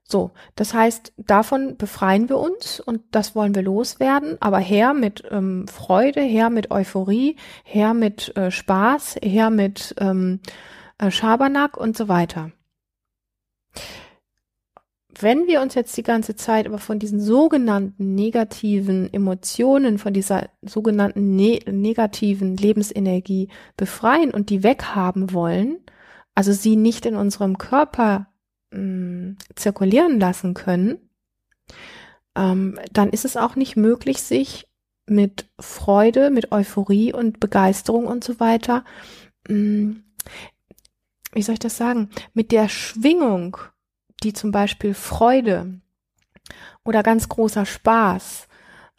So, 0.05 0.31
das 0.55 0.73
heißt, 0.73 1.13
davon 1.17 1.77
befreien 1.77 2.29
wir 2.29 2.37
uns 2.37 2.79
und 2.79 3.01
das 3.11 3.35
wollen 3.35 3.55
wir 3.55 3.61
loswerden, 3.61 4.37
aber 4.41 4.59
her 4.59 4.93
mit 4.93 5.23
ähm, 5.31 5.67
Freude, 5.67 6.21
her 6.21 6.49
mit 6.49 6.71
Euphorie, 6.71 7.37
her 7.63 7.93
mit 7.93 8.35
äh, 8.35 8.51
Spaß, 8.51 9.17
her 9.23 9.49
mit 9.49 9.95
ähm, 9.99 10.41
äh, 10.97 11.09
Schabernack 11.09 11.77
und 11.77 11.97
so 11.97 12.07
weiter. 12.09 12.51
Wenn 15.19 15.47
wir 15.47 15.61
uns 15.61 15.75
jetzt 15.75 15.95
die 15.95 16.03
ganze 16.03 16.35
Zeit 16.35 16.65
aber 16.65 16.79
von 16.79 16.99
diesen 16.99 17.21
sogenannten 17.21 18.15
negativen 18.15 19.13
Emotionen, 19.13 19.99
von 19.99 20.13
dieser 20.13 20.49
sogenannten 20.61 21.35
ne 21.35 21.59
negativen 21.65 22.57
Lebensenergie 22.57 23.49
befreien 23.77 24.31
und 24.31 24.49
die 24.49 24.63
weghaben 24.63 25.31
wollen, 25.31 25.77
also 26.35 26.51
sie 26.51 26.75
nicht 26.75 27.05
in 27.05 27.15
unserem 27.15 27.57
Körper 27.57 28.27
mh, 28.73 29.35
zirkulieren 29.55 30.19
lassen 30.19 30.53
können, 30.53 30.97
ähm, 32.35 32.79
dann 32.91 33.09
ist 33.09 33.25
es 33.25 33.37
auch 33.37 33.55
nicht 33.55 33.75
möglich, 33.75 34.21
sich 34.21 34.67
mit 35.05 35.49
Freude, 35.59 36.29
mit 36.29 36.51
Euphorie 36.51 37.13
und 37.13 37.39
Begeisterung 37.39 38.05
und 38.05 38.23
so 38.23 38.39
weiter, 38.39 38.83
mh, 39.47 39.95
wie 41.33 41.41
soll 41.41 41.53
ich 41.53 41.59
das 41.59 41.77
sagen, 41.77 42.09
mit 42.33 42.51
der 42.51 42.69
Schwingung, 42.69 43.57
die 44.23 44.33
zum 44.33 44.51
Beispiel 44.51 44.93
Freude 44.93 45.81
oder 46.85 47.03
ganz 47.03 47.27
großer 47.27 47.65
Spaß, 47.65 48.47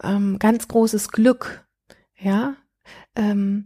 ähm, 0.02 0.38
ganz 0.38 0.68
großes 0.68 1.08
Glück, 1.08 1.66
ja, 2.18 2.56
ähm, 3.14 3.64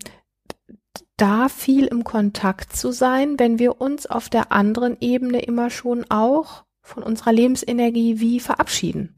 da 1.18 1.48
viel 1.48 1.84
im 1.86 2.04
Kontakt 2.04 2.74
zu 2.74 2.92
sein, 2.92 3.38
wenn 3.38 3.58
wir 3.58 3.80
uns 3.80 4.06
auf 4.06 4.28
der 4.28 4.52
anderen 4.52 4.96
Ebene 5.00 5.40
immer 5.42 5.68
schon 5.68 6.06
auch 6.10 6.64
von 6.80 7.02
unserer 7.02 7.32
Lebensenergie 7.32 8.20
wie 8.20 8.40
verabschieden. 8.40 9.16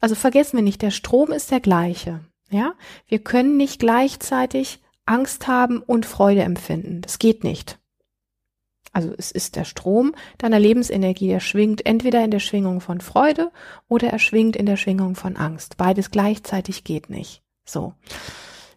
Also 0.00 0.14
vergessen 0.14 0.56
wir 0.56 0.62
nicht, 0.62 0.82
der 0.82 0.92
Strom 0.92 1.32
ist 1.32 1.50
der 1.50 1.60
gleiche. 1.60 2.20
Ja, 2.50 2.74
wir 3.08 3.18
können 3.18 3.56
nicht 3.56 3.80
gleichzeitig 3.80 4.80
Angst 5.04 5.48
haben 5.48 5.80
und 5.80 6.06
Freude 6.06 6.42
empfinden. 6.42 7.00
Das 7.00 7.18
geht 7.18 7.42
nicht. 7.42 7.80
Also 8.92 9.12
es 9.18 9.30
ist 9.30 9.56
der 9.56 9.64
Strom 9.64 10.14
deiner 10.38 10.58
Lebensenergie, 10.58 11.28
der 11.28 11.40
schwingt 11.40 11.84
entweder 11.84 12.24
in 12.24 12.30
der 12.30 12.38
Schwingung 12.40 12.80
von 12.80 13.00
Freude 13.00 13.50
oder 13.88 14.08
er 14.08 14.18
schwingt 14.18 14.56
in 14.56 14.66
der 14.66 14.76
Schwingung 14.76 15.16
von 15.16 15.36
Angst. 15.36 15.76
Beides 15.76 16.10
gleichzeitig 16.10 16.84
geht 16.84 17.10
nicht. 17.10 17.42
So. 17.64 17.94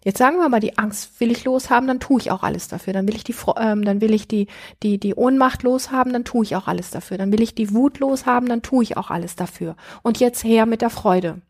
Jetzt 0.03 0.17
sagen 0.17 0.37
wir 0.37 0.47
mal, 0.49 0.59
die 0.59 0.77
Angst 0.77 1.19
will 1.19 1.31
ich 1.31 1.43
loshaben, 1.43 1.87
dann 1.87 1.99
tue 1.99 2.19
ich 2.21 2.31
auch 2.31 2.43
alles 2.43 2.67
dafür. 2.67 2.93
Dann 2.93 3.07
will 3.07 3.15
ich 3.15 3.23
die, 3.23 3.35
ähm, 3.57 3.83
dann 3.83 4.01
will 4.01 4.13
ich 4.13 4.27
die, 4.27 4.47
die, 4.81 4.97
die 4.97 5.15
Ohnmacht 5.15 5.63
loshaben, 5.63 6.13
dann 6.13 6.23
tue 6.23 6.43
ich 6.43 6.55
auch 6.55 6.67
alles 6.67 6.89
dafür. 6.89 7.17
Dann 7.17 7.31
will 7.31 7.41
ich 7.41 7.55
die 7.55 7.73
Wut 7.73 7.99
loshaben, 7.99 8.47
dann 8.47 8.61
tue 8.61 8.83
ich 8.83 8.97
auch 8.97 9.09
alles 9.09 9.35
dafür. 9.35 9.75
Und 10.01 10.19
jetzt 10.19 10.43
her 10.43 10.65
mit 10.65 10.81
der 10.81 10.89
Freude. 10.89 11.41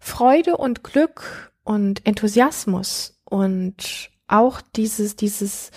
Freude 0.00 0.56
und 0.56 0.82
Glück 0.82 1.52
und 1.64 2.06
Enthusiasmus 2.06 3.18
und 3.24 4.10
auch 4.28 4.60
dieses, 4.60 5.16
dieses 5.16 5.70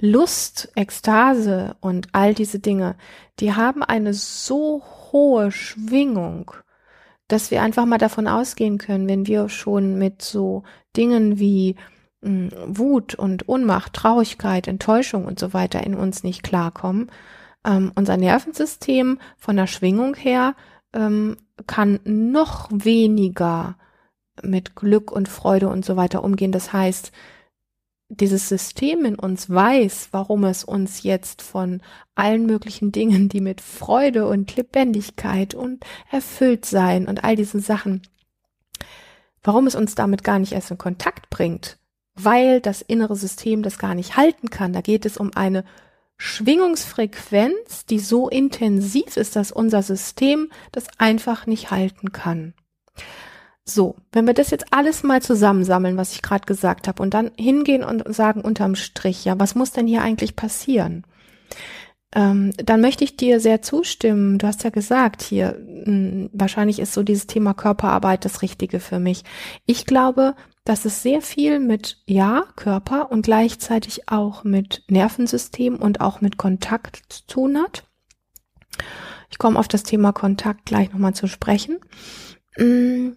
Lust, 0.00 0.70
Ekstase 0.74 1.76
und 1.80 2.08
all 2.12 2.34
diese 2.34 2.58
Dinge, 2.58 2.96
die 3.40 3.54
haben 3.54 3.82
eine 3.82 4.14
so 4.14 4.82
hohe 5.12 5.50
Schwingung, 5.50 6.52
dass 7.28 7.50
wir 7.50 7.62
einfach 7.62 7.86
mal 7.86 7.98
davon 7.98 8.28
ausgehen 8.28 8.78
können, 8.78 9.08
wenn 9.08 9.26
wir 9.26 9.48
schon 9.48 9.98
mit 9.98 10.22
so 10.22 10.62
Dingen 10.96 11.38
wie 11.38 11.76
mh, 12.22 12.50
hm, 12.50 12.50
Wut 12.66 13.14
und 13.14 13.48
Ohnmacht, 13.48 13.94
Traurigkeit, 13.94 14.68
Enttäuschung 14.68 15.24
und 15.24 15.38
so 15.38 15.52
weiter 15.52 15.84
in 15.84 15.94
uns 15.94 16.22
nicht 16.22 16.42
klarkommen, 16.42 17.10
ähm, 17.66 17.92
unser 17.94 18.16
Nervensystem 18.16 19.18
von 19.38 19.56
der 19.56 19.66
Schwingung 19.66 20.14
her 20.14 20.54
ähm, 20.92 21.36
kann 21.66 22.00
noch 22.04 22.68
weniger 22.70 23.76
mit 24.42 24.74
Glück 24.74 25.12
und 25.12 25.28
Freude 25.28 25.68
und 25.68 25.84
so 25.84 25.96
weiter 25.96 26.24
umgehen. 26.24 26.52
Das 26.52 26.72
heißt, 26.72 27.12
dieses 28.08 28.48
System 28.48 29.04
in 29.04 29.14
uns 29.16 29.50
weiß, 29.50 30.08
warum 30.12 30.44
es 30.44 30.62
uns 30.64 31.02
jetzt 31.02 31.42
von 31.42 31.80
allen 32.14 32.46
möglichen 32.46 32.92
Dingen, 32.92 33.28
die 33.28 33.40
mit 33.40 33.60
Freude 33.60 34.26
und 34.28 34.54
Lebendigkeit 34.56 35.54
und 35.54 35.84
erfüllt 36.10 36.64
sein 36.64 37.08
und 37.08 37.24
all 37.24 37.36
diesen 37.36 37.60
Sachen, 37.60 38.02
warum 39.42 39.66
es 39.66 39.74
uns 39.74 39.94
damit 39.94 40.22
gar 40.22 40.38
nicht 40.38 40.52
erst 40.52 40.70
in 40.70 40.78
Kontakt 40.78 41.30
bringt, 41.30 41.78
weil 42.14 42.60
das 42.60 42.82
innere 42.82 43.16
System 43.16 43.62
das 43.62 43.78
gar 43.78 43.94
nicht 43.94 44.16
halten 44.16 44.50
kann. 44.50 44.72
Da 44.72 44.80
geht 44.80 45.06
es 45.06 45.16
um 45.16 45.32
eine 45.34 45.64
Schwingungsfrequenz, 46.16 47.86
die 47.86 47.98
so 47.98 48.28
intensiv 48.28 49.16
ist, 49.16 49.34
dass 49.34 49.50
unser 49.50 49.82
System 49.82 50.50
das 50.72 50.86
einfach 50.98 51.46
nicht 51.46 51.70
halten 51.70 52.12
kann. 52.12 52.54
So, 53.66 53.96
wenn 54.12 54.26
wir 54.26 54.34
das 54.34 54.50
jetzt 54.50 54.66
alles 54.72 55.02
mal 55.02 55.22
zusammensammeln, 55.22 55.96
was 55.96 56.12
ich 56.12 56.22
gerade 56.22 56.44
gesagt 56.44 56.86
habe, 56.86 57.02
und 57.02 57.14
dann 57.14 57.30
hingehen 57.38 57.82
und 57.82 58.14
sagen 58.14 58.42
unterm 58.42 58.74
Strich, 58.74 59.24
ja, 59.24 59.38
was 59.40 59.54
muss 59.54 59.72
denn 59.72 59.86
hier 59.86 60.02
eigentlich 60.02 60.36
passieren? 60.36 61.04
Ähm, 62.14 62.52
dann 62.58 62.80
möchte 62.80 63.04
ich 63.04 63.16
dir 63.16 63.40
sehr 63.40 63.62
zustimmen. 63.62 64.38
Du 64.38 64.46
hast 64.46 64.62
ja 64.64 64.70
gesagt, 64.70 65.22
hier, 65.22 65.58
mh, 65.58 65.84
hm, 65.86 66.30
wahrscheinlich 66.32 66.78
ist 66.78 66.92
so 66.92 67.02
dieses 67.02 67.26
Thema 67.26 67.54
Körperarbeit 67.54 68.24
das 68.24 68.42
Richtige 68.42 68.80
für 68.80 68.98
mich. 68.98 69.24
Ich 69.64 69.86
glaube, 69.86 70.36
dass 70.64 70.84
es 70.84 71.02
sehr 71.02 71.22
viel 71.22 71.58
mit, 71.58 71.98
ja, 72.06 72.44
Körper 72.56 73.10
und 73.10 73.22
gleichzeitig 73.22 74.08
auch 74.08 74.44
mit 74.44 74.84
Nervensystem 74.88 75.76
und 75.76 76.00
auch 76.00 76.20
mit 76.20 76.36
Kontakt 76.36 77.02
zu 77.08 77.26
tun 77.26 77.58
hat. 77.58 77.84
Ich 79.30 79.38
komme 79.38 79.58
auf 79.58 79.68
das 79.68 79.82
Thema 79.82 80.12
Kontakt 80.12 80.66
gleich 80.66 80.92
nochmal 80.92 81.14
zu 81.14 81.26
sprechen. 81.26 81.80
Hm, 82.56 83.16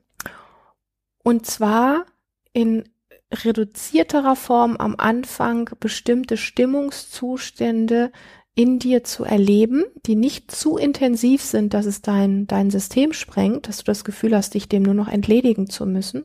und 1.27 1.45
zwar 1.45 2.05
in 2.53 2.85
reduzierterer 3.33 4.37
Form 4.37 4.77
am 4.77 4.95
Anfang 4.97 5.69
bestimmte 5.77 6.37
Stimmungszustände 6.37 8.13
in 8.55 8.79
dir 8.79 9.03
zu 9.03 9.25
erleben, 9.25 9.83
die 10.05 10.15
nicht 10.15 10.49
zu 10.49 10.77
intensiv 10.77 11.41
sind, 11.41 11.73
dass 11.73 11.85
es 11.85 12.01
dein, 12.01 12.47
dein 12.47 12.71
System 12.71 13.11
sprengt, 13.11 13.67
dass 13.67 13.79
du 13.79 13.83
das 13.83 14.05
Gefühl 14.05 14.37
hast, 14.37 14.53
dich 14.53 14.69
dem 14.69 14.83
nur 14.83 14.93
noch 14.93 15.09
entledigen 15.09 15.69
zu 15.69 15.85
müssen, 15.85 16.23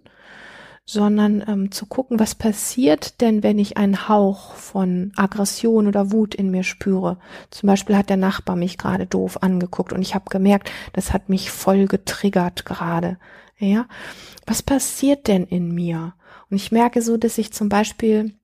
sondern 0.85 1.43
ähm, 1.49 1.73
zu 1.73 1.87
gucken, 1.87 2.21
was 2.21 2.37
passiert 2.37 3.21
denn, 3.21 3.43
wenn 3.43 3.59
ich 3.59 3.77
einen 3.77 4.09
Hauch 4.09 4.55
von 4.55 5.11
Aggression 5.17 5.88
oder 5.88 6.12
Wut 6.12 6.33
in 6.33 6.53
mir 6.53 6.62
spüre. 6.62 7.19
Zum 7.51 7.67
Beispiel 7.67 7.97
hat 7.97 8.09
der 8.09 8.17
Nachbar 8.19 8.55
mich 8.55 8.79
gerade 8.79 9.07
doof 9.07 9.43
angeguckt 9.43 9.93
und 9.93 10.01
ich 10.01 10.15
habe 10.15 10.31
gemerkt, 10.31 10.71
das 10.93 11.12
hat 11.12 11.29
mich 11.29 11.51
voll 11.51 11.88
getriggert 11.88 12.65
gerade. 12.65 13.19
Ja, 13.62 13.87
was 14.44 14.62
passiert 14.62 15.29
denn 15.29 15.44
in 15.44 15.72
mir? 15.72 16.14
Und 16.51 16.57
ich 16.57 16.72
merke 16.72 17.01
so, 17.01 17.16
dass 17.16 17.38
ich 17.38 17.53
zum 17.53 17.68
Beispiel 17.68 18.35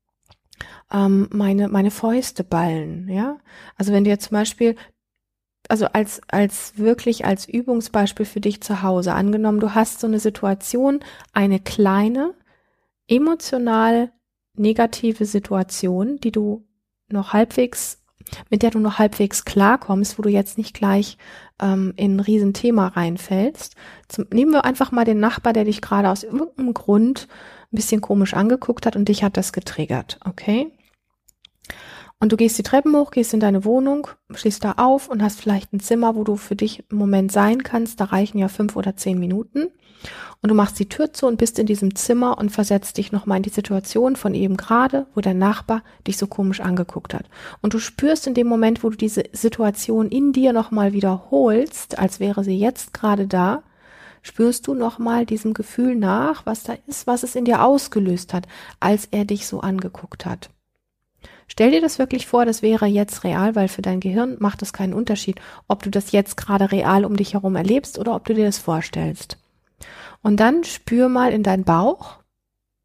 ähm, 0.93 1.29
meine, 1.33 1.69
meine 1.69 1.91
Fäuste 1.91 2.45
ballen, 2.45 3.09
ja. 3.09 3.39
Also 3.77 3.93
wenn 3.93 4.05
du 4.05 4.11
jetzt 4.11 4.29
zum 4.29 4.37
Beispiel, 4.37 4.77
also 5.69 5.87
als, 5.87 6.21
als 6.29 6.79
wirklich 6.79 7.25
als 7.25 7.49
Übungsbeispiel 7.49 8.27
für 8.27 8.41
dich 8.41 8.61
zu 8.61 8.83
Hause, 8.83 9.13
angenommen, 9.13 9.59
du 9.59 9.75
hast 9.75 9.99
so 9.99 10.07
eine 10.07 10.21
Situation, 10.21 11.01
eine 11.33 11.59
kleine, 11.59 12.35
emotional 13.09 14.13
negative 14.55 15.25
Situation, 15.25 16.19
die 16.19 16.31
du 16.31 16.65
noch 17.09 17.33
halbwegs, 17.33 18.05
mit 18.51 18.63
der 18.63 18.71
du 18.71 18.79
noch 18.79 18.99
halbwegs 18.99 19.45
klarkommst, 19.45 20.17
wo 20.17 20.23
du 20.23 20.29
jetzt 20.29 20.59
nicht 20.59 20.75
gleich 20.75 21.19
ähm, 21.61 21.93
in 21.97 22.17
ein 22.17 22.21
Riesenthema 22.21 22.89
reinfällst. 22.89 23.75
Zum, 24.09 24.27
nehmen 24.33 24.53
wir 24.53 24.65
einfach 24.65 24.93
mal 24.93 25.05
den 25.05 25.21
Nachbar, 25.21 25.53
der 25.53 25.65
dich 25.65 25.81
gerade 25.81 26.11
aus 26.11 26.23
irgendeinem 26.23 26.75
Grund 26.75 27.29
ein 27.73 27.77
bisschen 27.77 28.01
komisch 28.01 28.35
angeguckt 28.35 28.87
hat 28.87 28.97
und 28.97 29.09
dich 29.09 29.23
hat 29.23 29.37
das 29.37 29.53
getriggert, 29.53 30.19
okay? 30.25 30.73
Und 32.21 32.33
du 32.33 32.37
gehst 32.37 32.59
die 32.59 32.65
Treppen 32.65 32.97
hoch, 32.97 33.13
gehst 33.13 33.33
in 33.33 33.39
deine 33.39 33.65
Wohnung, 33.65 34.09
schließt 34.35 34.65
da 34.65 34.73
auf 34.73 35.09
und 35.09 35.23
hast 35.23 35.41
vielleicht 35.41 35.73
ein 35.73 35.79
Zimmer, 35.79 36.17
wo 36.17 36.25
du 36.25 36.37
für 36.37 36.57
dich 36.57 36.83
im 36.91 36.99
Moment 36.99 37.31
sein 37.31 37.63
kannst. 37.63 38.01
Da 38.01 38.07
reichen 38.07 38.39
ja 38.39 38.49
fünf 38.49 38.75
oder 38.75 38.97
zehn 38.97 39.21
Minuten. 39.21 39.69
Und 40.43 40.49
du 40.49 40.55
machst 40.55 40.79
die 40.79 40.89
Tür 40.89 41.13
zu 41.13 41.27
und 41.27 41.37
bist 41.37 41.59
in 41.59 41.67
diesem 41.67 41.95
Zimmer 41.95 42.39
und 42.39 42.51
versetzt 42.51 42.99
dich 42.99 43.13
nochmal 43.13 43.39
in 43.39 43.43
die 43.45 43.51
Situation 43.51 44.17
von 44.17 44.35
eben 44.35 44.57
gerade, 44.57 45.07
wo 45.15 45.21
der 45.21 45.35
Nachbar 45.35 45.83
dich 46.07 46.17
so 46.17 46.27
komisch 46.27 46.61
angeguckt 46.61 47.15
hat. 47.15 47.27
Und 47.61 47.75
du 47.75 47.79
spürst 47.79 48.27
in 48.27 48.35
dem 48.35 48.47
Moment, 48.49 48.83
wo 48.83 48.91
du 48.91 48.97
diese 48.97 49.25
Situation 49.33 50.09
in 50.09 50.33
dir 50.33 50.53
nochmal 50.53 50.93
wiederholst, 50.93 51.99
als 51.99 52.21
wäre 52.21 52.43
sie 52.43 52.59
jetzt 52.59 52.95
gerade 52.95 53.27
da, 53.29 53.63
spürst 54.23 54.67
du 54.67 54.75
nochmal 54.75 55.25
diesem 55.25 55.55
Gefühl 55.55 55.95
nach, 55.95 56.47
was 56.47 56.65
da 56.65 56.75
ist, 56.87 57.07
was 57.07 57.23
es 57.23 57.37
in 57.37 57.45
dir 57.45 57.65
ausgelöst 57.65 58.35
hat, 58.35 58.47
als 58.81 59.07
er 59.11 59.25
dich 59.25 59.47
so 59.47 59.61
angeguckt 59.61 60.27
hat. 60.27 60.51
Stell 61.51 61.71
dir 61.71 61.81
das 61.81 61.99
wirklich 61.99 62.27
vor, 62.27 62.45
das 62.45 62.63
wäre 62.63 62.87
jetzt 62.87 63.25
real, 63.25 63.57
weil 63.57 63.69
für 63.69 63.83
dein 63.83 64.01
Gehirn 64.01 64.37
macht 64.39 64.63
es 64.63 64.73
keinen 64.73 64.93
Unterschied, 64.93 65.41
ob 65.67 65.83
du 65.83 65.91
das 65.91 66.13
jetzt 66.13 66.37
gerade 66.37 66.71
real 66.71 67.05
um 67.05 67.17
dich 67.17 67.33
herum 67.33 67.57
erlebst 67.57 67.99
oder 67.99 68.15
ob 68.15 68.27
du 68.27 68.35
dir 68.35 68.45
das 68.45 68.59
vorstellst. 68.59 69.39
Und 70.23 70.39
dann 70.39 70.63
spür 70.63 71.09
mal 71.09 71.33
in 71.33 71.43
deinen 71.43 71.65
Bauch. 71.65 72.19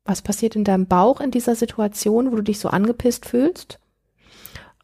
Was 0.06 0.21
passiert 0.21 0.56
in 0.56 0.63
deinem 0.63 0.88
Bauch 0.88 1.19
in 1.19 1.32
dieser 1.32 1.56
Situation, 1.56 2.32
wo 2.32 2.38
du 2.38 2.41
dich 2.41 2.60
so 2.60 2.69
angepisst 2.69 3.26
fühlst? 3.26 3.80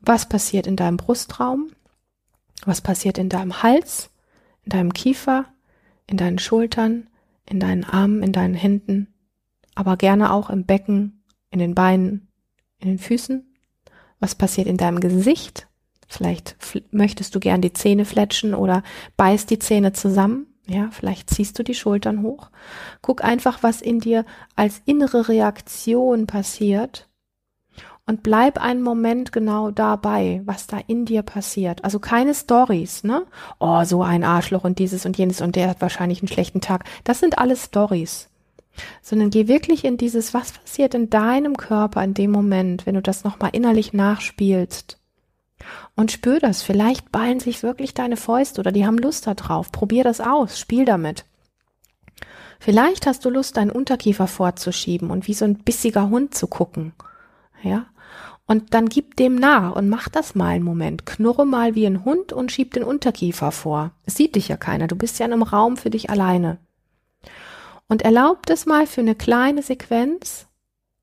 Was 0.01 0.27
passiert 0.27 0.67
in 0.67 0.75
deinem 0.75 0.97
Brustraum? 0.97 1.71
Was 2.65 2.81
passiert 2.81 3.17
in 3.17 3.29
deinem 3.29 3.63
Hals, 3.63 4.09
in 4.63 4.71
deinem 4.71 4.93
Kiefer, 4.93 5.45
in 6.07 6.17
deinen 6.17 6.39
Schultern, 6.39 7.09
in 7.45 7.59
deinen 7.59 7.85
Armen, 7.85 8.23
in 8.23 8.33
deinen 8.33 8.55
Händen, 8.55 9.13
aber 9.75 9.95
gerne 9.95 10.33
auch 10.33 10.49
im 10.49 10.65
Becken, 10.65 11.23
in 11.49 11.59
den 11.59 11.75
Beinen, 11.75 12.27
in 12.79 12.89
den 12.89 12.99
Füßen? 12.99 13.48
Was 14.19 14.35
passiert 14.35 14.67
in 14.67 14.77
deinem 14.77 14.99
Gesicht? 14.99 15.67
Vielleicht 16.07 16.57
möchtest 16.91 17.35
du 17.35 17.39
gern 17.39 17.61
die 17.61 17.73
Zähne 17.73 18.05
fletschen 18.05 18.53
oder 18.53 18.83
beißt 19.15 19.49
die 19.49 19.59
Zähne 19.59 19.93
zusammen. 19.93 20.47
Ja, 20.67 20.89
vielleicht 20.91 21.29
ziehst 21.29 21.57
du 21.57 21.63
die 21.63 21.73
Schultern 21.73 22.21
hoch. 22.21 22.49
Guck 23.01 23.23
einfach, 23.23 23.63
was 23.63 23.81
in 23.81 23.99
dir 23.99 24.25
als 24.55 24.81
innere 24.85 25.27
Reaktion 25.27 26.27
passiert 26.27 27.09
und 28.05 28.23
bleib 28.23 28.59
einen 28.59 28.81
Moment 28.81 29.31
genau 29.31 29.69
dabei, 29.69 30.41
was 30.45 30.65
da 30.65 30.79
in 30.87 31.05
dir 31.05 31.21
passiert. 31.21 31.83
Also 31.83 31.99
keine 31.99 32.33
Stories, 32.33 33.03
ne? 33.03 33.25
Oh, 33.59 33.83
so 33.83 34.01
ein 34.01 34.23
Arschloch 34.23 34.63
und 34.63 34.79
dieses 34.79 35.05
und 35.05 35.17
jenes 35.17 35.41
und 35.41 35.55
der 35.55 35.69
hat 35.69 35.81
wahrscheinlich 35.81 36.21
einen 36.21 36.27
schlechten 36.27 36.59
Tag. 36.59 36.85
Das 37.03 37.19
sind 37.19 37.37
alles 37.37 37.65
Stories. 37.65 38.29
Sondern 39.01 39.29
geh 39.29 39.47
wirklich 39.47 39.83
in 39.83 39.97
dieses, 39.97 40.33
was 40.33 40.53
passiert 40.53 40.93
in 40.93 41.09
deinem 41.09 41.57
Körper 41.57 42.03
in 42.03 42.13
dem 42.13 42.31
Moment, 42.31 42.85
wenn 42.85 42.95
du 42.95 43.01
das 43.01 43.23
nochmal 43.23 43.51
innerlich 43.53 43.93
nachspielst. 43.93 44.97
Und 45.95 46.11
spür 46.11 46.39
das. 46.39 46.61
Vielleicht 46.61 47.11
ballen 47.11 47.39
sich 47.39 47.63
wirklich 47.63 47.93
deine 47.93 48.17
Fäuste 48.17 48.61
oder 48.61 48.71
die 48.71 48.85
haben 48.85 48.97
Lust 48.97 49.27
da 49.27 49.33
drauf. 49.33 49.71
Probier 49.71 50.03
das 50.03 50.21
aus. 50.21 50.59
Spiel 50.59 50.85
damit. 50.85 51.25
Vielleicht 52.59 53.07
hast 53.07 53.23
du 53.23 53.29
Lust, 53.29 53.57
deinen 53.57 53.71
Unterkiefer 53.71 54.27
vorzuschieben 54.27 55.11
und 55.11 55.27
wie 55.27 55.33
so 55.33 55.45
ein 55.45 55.55
bissiger 55.55 56.09
Hund 56.09 56.35
zu 56.35 56.47
gucken. 56.47 56.93
Ja? 57.63 57.85
Und 58.45 58.73
dann 58.73 58.89
gib 58.89 59.15
dem 59.15 59.35
nach 59.35 59.75
und 59.75 59.89
mach 59.89 60.09
das 60.09 60.35
mal 60.35 60.47
einen 60.47 60.63
Moment. 60.63 61.05
Knurre 61.05 61.45
mal 61.45 61.75
wie 61.75 61.85
ein 61.85 62.03
Hund 62.03 62.33
und 62.33 62.51
schieb 62.51 62.73
den 62.73 62.83
Unterkiefer 62.83 63.51
vor. 63.51 63.91
Es 64.05 64.15
sieht 64.15 64.35
dich 64.35 64.47
ja 64.47 64.57
keiner. 64.57 64.87
Du 64.87 64.95
bist 64.95 65.19
ja 65.19 65.25
in 65.25 65.33
einem 65.33 65.43
Raum 65.43 65.77
für 65.77 65.89
dich 65.89 66.09
alleine. 66.09 66.57
Und 67.89 68.03
erlaub 68.03 68.45
das 68.45 68.65
mal 68.65 68.87
für 68.87 69.01
eine 69.01 69.15
kleine 69.15 69.61
Sequenz, 69.61 70.47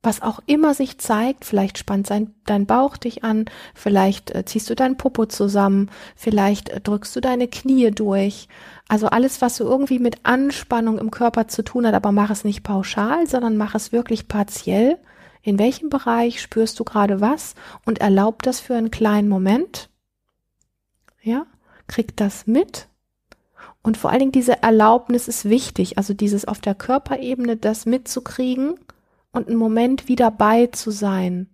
was 0.02 0.22
auch 0.22 0.40
immer 0.46 0.72
sich 0.72 0.96
zeigt. 0.98 1.44
Vielleicht 1.44 1.76
spannt 1.76 2.06
sein, 2.06 2.34
dein 2.46 2.64
Bauch 2.64 2.96
dich 2.96 3.24
an, 3.24 3.44
vielleicht 3.74 4.30
äh, 4.30 4.46
ziehst 4.46 4.70
du 4.70 4.74
dein 4.74 4.96
Popo 4.96 5.26
zusammen, 5.26 5.90
vielleicht 6.14 6.70
äh, 6.70 6.80
drückst 6.80 7.14
du 7.16 7.20
deine 7.20 7.48
Knie 7.48 7.90
durch. 7.90 8.48
Also 8.88 9.08
alles, 9.08 9.42
was 9.42 9.56
so 9.56 9.64
irgendwie 9.64 9.98
mit 9.98 10.20
Anspannung 10.22 10.98
im 10.98 11.10
Körper 11.10 11.48
zu 11.48 11.62
tun 11.62 11.86
hat, 11.86 11.94
aber 11.94 12.12
mach 12.12 12.30
es 12.30 12.44
nicht 12.44 12.62
pauschal, 12.62 13.26
sondern 13.26 13.58
mach 13.58 13.74
es 13.74 13.92
wirklich 13.92 14.28
partiell 14.28 14.98
in 15.46 15.60
welchem 15.60 15.90
Bereich 15.90 16.42
spürst 16.42 16.80
du 16.80 16.82
gerade 16.82 17.20
was 17.20 17.54
und 17.84 18.00
erlaub 18.00 18.42
das 18.42 18.58
für 18.58 18.74
einen 18.74 18.90
kleinen 18.90 19.28
Moment. 19.28 19.90
Ja, 21.22 21.46
krieg 21.86 22.16
das 22.16 22.48
mit. 22.48 22.88
Und 23.86 23.96
vor 23.96 24.10
allen 24.10 24.18
Dingen 24.18 24.32
diese 24.32 24.64
Erlaubnis 24.64 25.28
ist 25.28 25.44
wichtig, 25.44 25.96
also 25.96 26.12
dieses 26.12 26.44
auf 26.44 26.58
der 26.58 26.74
Körperebene 26.74 27.56
das 27.56 27.86
mitzukriegen 27.86 28.74
und 29.30 29.46
einen 29.46 29.56
Moment 29.56 30.08
wieder 30.08 30.32
bei 30.32 30.66
zu 30.66 30.90
sein. 30.90 31.48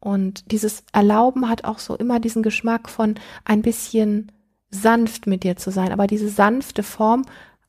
Und 0.00 0.50
dieses 0.50 0.82
Erlauben 0.92 1.48
hat 1.48 1.62
auch 1.62 1.78
so 1.78 1.94
immer 1.94 2.18
diesen 2.18 2.42
Geschmack 2.42 2.88
von 2.88 3.14
ein 3.44 3.62
bisschen 3.62 4.32
sanft 4.72 5.28
mit 5.28 5.44
dir 5.44 5.56
zu 5.56 5.70
sein. 5.70 5.92
Aber 5.92 6.08
diese 6.08 6.28
sanfte 6.28 6.82
Form 6.82 7.26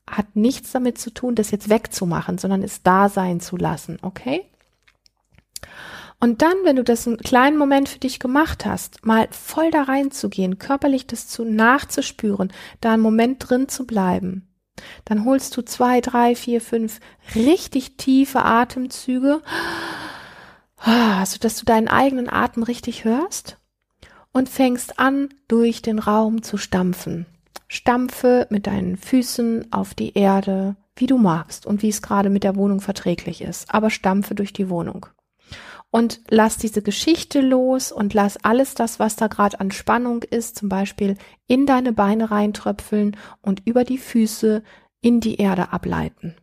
hat 0.08 0.34
nichts 0.34 0.72
damit 0.72 0.98
zu 0.98 1.10
tun, 1.14 1.36
das 1.36 1.52
jetzt 1.52 1.68
wegzumachen, 1.68 2.36
sondern 2.36 2.64
es 2.64 2.82
da 2.82 3.08
sein 3.08 3.38
zu 3.38 3.56
lassen, 3.56 3.98
okay? 4.02 4.42
Und 6.22 6.42
dann, 6.42 6.54
wenn 6.64 6.76
du 6.76 6.84
das 6.84 7.08
einen 7.08 7.16
kleinen 7.16 7.56
Moment 7.56 7.88
für 7.88 7.98
dich 7.98 8.20
gemacht 8.20 8.66
hast, 8.66 9.04
mal 9.06 9.26
voll 9.30 9.70
da 9.70 9.84
reinzugehen, 9.84 10.58
körperlich 10.58 11.06
das 11.06 11.26
zu 11.26 11.46
nachzuspüren, 11.46 12.52
da 12.82 12.92
einen 12.92 13.02
Moment 13.02 13.48
drin 13.48 13.68
zu 13.68 13.86
bleiben, 13.86 14.46
dann 15.06 15.24
holst 15.24 15.56
du 15.56 15.62
zwei, 15.62 16.02
drei, 16.02 16.34
vier, 16.34 16.60
fünf 16.60 17.00
richtig 17.34 17.96
tiefe 17.96 18.44
Atemzüge, 18.44 19.40
so 21.24 21.38
dass 21.40 21.56
du 21.56 21.64
deinen 21.64 21.88
eigenen 21.88 22.28
Atem 22.30 22.64
richtig 22.64 23.04
hörst 23.04 23.56
und 24.32 24.50
fängst 24.50 24.98
an, 24.98 25.30
durch 25.48 25.80
den 25.80 25.98
Raum 25.98 26.42
zu 26.42 26.58
stampfen. 26.58 27.24
Stampfe 27.66 28.46
mit 28.50 28.66
deinen 28.66 28.98
Füßen 28.98 29.72
auf 29.72 29.94
die 29.94 30.12
Erde, 30.14 30.76
wie 30.96 31.06
du 31.06 31.16
magst 31.16 31.64
und 31.64 31.82
wie 31.82 31.88
es 31.88 32.02
gerade 32.02 32.28
mit 32.28 32.44
der 32.44 32.56
Wohnung 32.56 32.80
verträglich 32.80 33.40
ist, 33.40 33.72
aber 33.72 33.88
stampfe 33.88 34.34
durch 34.34 34.52
die 34.52 34.68
Wohnung 34.68 35.06
und 35.90 36.20
lass 36.28 36.56
diese 36.56 36.82
Geschichte 36.82 37.40
los 37.40 37.90
und 37.92 38.14
lass 38.14 38.36
alles 38.44 38.74
das, 38.74 38.98
was 38.98 39.16
da 39.16 39.26
gerade 39.26 39.58
an 39.60 39.70
Spannung 39.70 40.22
ist, 40.22 40.56
zum 40.56 40.68
Beispiel 40.68 41.16
in 41.46 41.66
deine 41.66 41.92
Beine 41.92 42.30
reintröpfeln 42.30 43.16
und 43.42 43.62
über 43.66 43.84
die 43.84 43.98
Füße 43.98 44.62
in 45.00 45.20
die 45.20 45.36
Erde 45.36 45.72
ableiten. 45.72 46.36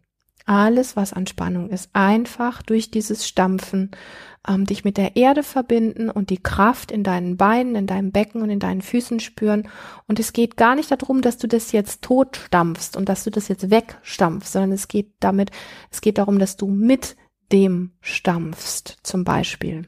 Alles, 0.45 0.95
was 0.95 1.11
an 1.11 1.27
Spannung 1.27 1.69
ist, 1.69 1.89
einfach 1.91 2.61
durch 2.61 2.89
dieses 2.89 3.27
Stampfen 3.27 3.91
ähm, 4.47 4.65
dich 4.65 4.85
mit 4.85 4.95
der 4.95 5.17
Erde 5.17 5.43
verbinden 5.43 6.09
und 6.09 6.29
die 6.29 6.41
Kraft 6.41 6.89
in 6.89 7.03
deinen 7.03 7.35
Beinen, 7.35 7.75
in 7.75 7.85
deinem 7.85 8.13
Becken 8.13 8.41
und 8.41 8.49
in 8.49 8.59
deinen 8.59 8.81
Füßen 8.81 9.19
spüren. 9.19 9.67
Und 10.07 10.19
es 10.19 10.31
geht 10.31 10.55
gar 10.55 10.75
nicht 10.75 10.89
darum, 10.89 11.21
dass 11.21 11.37
du 11.37 11.47
das 11.47 11.73
jetzt 11.73 12.01
tot 12.01 12.37
stampfst 12.37 12.95
und 12.95 13.09
dass 13.09 13.25
du 13.25 13.29
das 13.29 13.49
jetzt 13.49 13.69
wegstampfst, 13.69 14.53
sondern 14.53 14.71
es 14.71 14.87
geht 14.87 15.15
damit, 15.19 15.51
es 15.91 15.99
geht 15.99 16.17
darum, 16.17 16.39
dass 16.39 16.55
du 16.55 16.67
mit 16.67 17.17
dem 17.51 17.91
stampfst, 18.01 18.97
zum 19.03 19.23
Beispiel. 19.23 19.87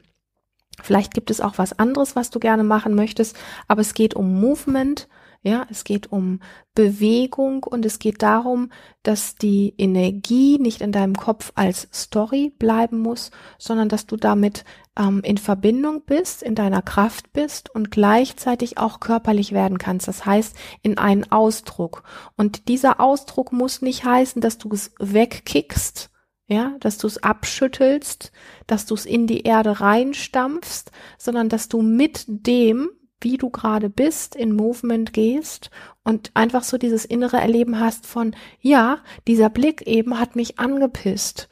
Vielleicht 0.82 1.14
gibt 1.14 1.30
es 1.30 1.40
auch 1.40 1.58
was 1.58 1.78
anderes, 1.78 2.16
was 2.16 2.30
du 2.30 2.38
gerne 2.38 2.64
machen 2.64 2.94
möchtest, 2.94 3.36
aber 3.68 3.80
es 3.80 3.94
geht 3.94 4.14
um 4.14 4.40
Movement 4.40 5.08
Ja, 5.42 5.66
es 5.70 5.84
geht 5.84 6.12
um 6.12 6.40
Bewegung 6.74 7.64
und 7.64 7.86
es 7.86 7.98
geht 7.98 8.20
darum, 8.20 8.70
dass 9.02 9.36
die 9.36 9.74
Energie 9.78 10.58
nicht 10.58 10.82
in 10.82 10.92
deinem 10.92 11.14
Kopf 11.14 11.52
als 11.54 11.88
Story 11.94 12.52
bleiben 12.58 12.98
muss, 12.98 13.30
sondern 13.58 13.88
dass 13.88 14.06
du 14.06 14.16
damit 14.16 14.66
ähm, 14.98 15.22
in 15.24 15.38
Verbindung 15.38 16.02
bist, 16.04 16.42
in 16.42 16.54
deiner 16.54 16.82
Kraft 16.82 17.32
bist 17.32 17.74
und 17.74 17.90
gleichzeitig 17.90 18.76
auch 18.76 19.00
körperlich 19.00 19.52
werden 19.52 19.78
kannst. 19.78 20.08
Das 20.08 20.26
heißt, 20.26 20.54
in 20.82 20.98
einen 20.98 21.32
Ausdruck. 21.32 22.02
Und 22.36 22.68
dieser 22.68 23.00
Ausdruck 23.00 23.50
muss 23.50 23.80
nicht 23.80 24.04
heißen, 24.04 24.42
dass 24.42 24.58
du 24.58 24.68
es 24.72 24.92
wegkickst, 24.98 26.10
ja, 26.50 26.74
dass 26.80 26.98
du 26.98 27.06
es 27.06 27.22
abschüttelst, 27.22 28.32
dass 28.66 28.84
du 28.84 28.94
es 28.94 29.06
in 29.06 29.28
die 29.28 29.42
Erde 29.42 29.80
reinstampfst, 29.80 30.90
sondern 31.16 31.48
dass 31.48 31.68
du 31.68 31.80
mit 31.80 32.24
dem, 32.26 32.90
wie 33.20 33.36
du 33.38 33.50
gerade 33.50 33.88
bist, 33.88 34.34
in 34.34 34.56
Movement 34.56 35.12
gehst 35.12 35.70
und 36.02 36.32
einfach 36.34 36.64
so 36.64 36.76
dieses 36.76 37.04
innere 37.04 37.36
Erleben 37.36 37.78
hast 37.78 38.06
von, 38.06 38.34
ja, 38.60 38.98
dieser 39.28 39.48
Blick 39.48 39.86
eben 39.86 40.18
hat 40.18 40.34
mich 40.34 40.58
angepisst. 40.58 41.48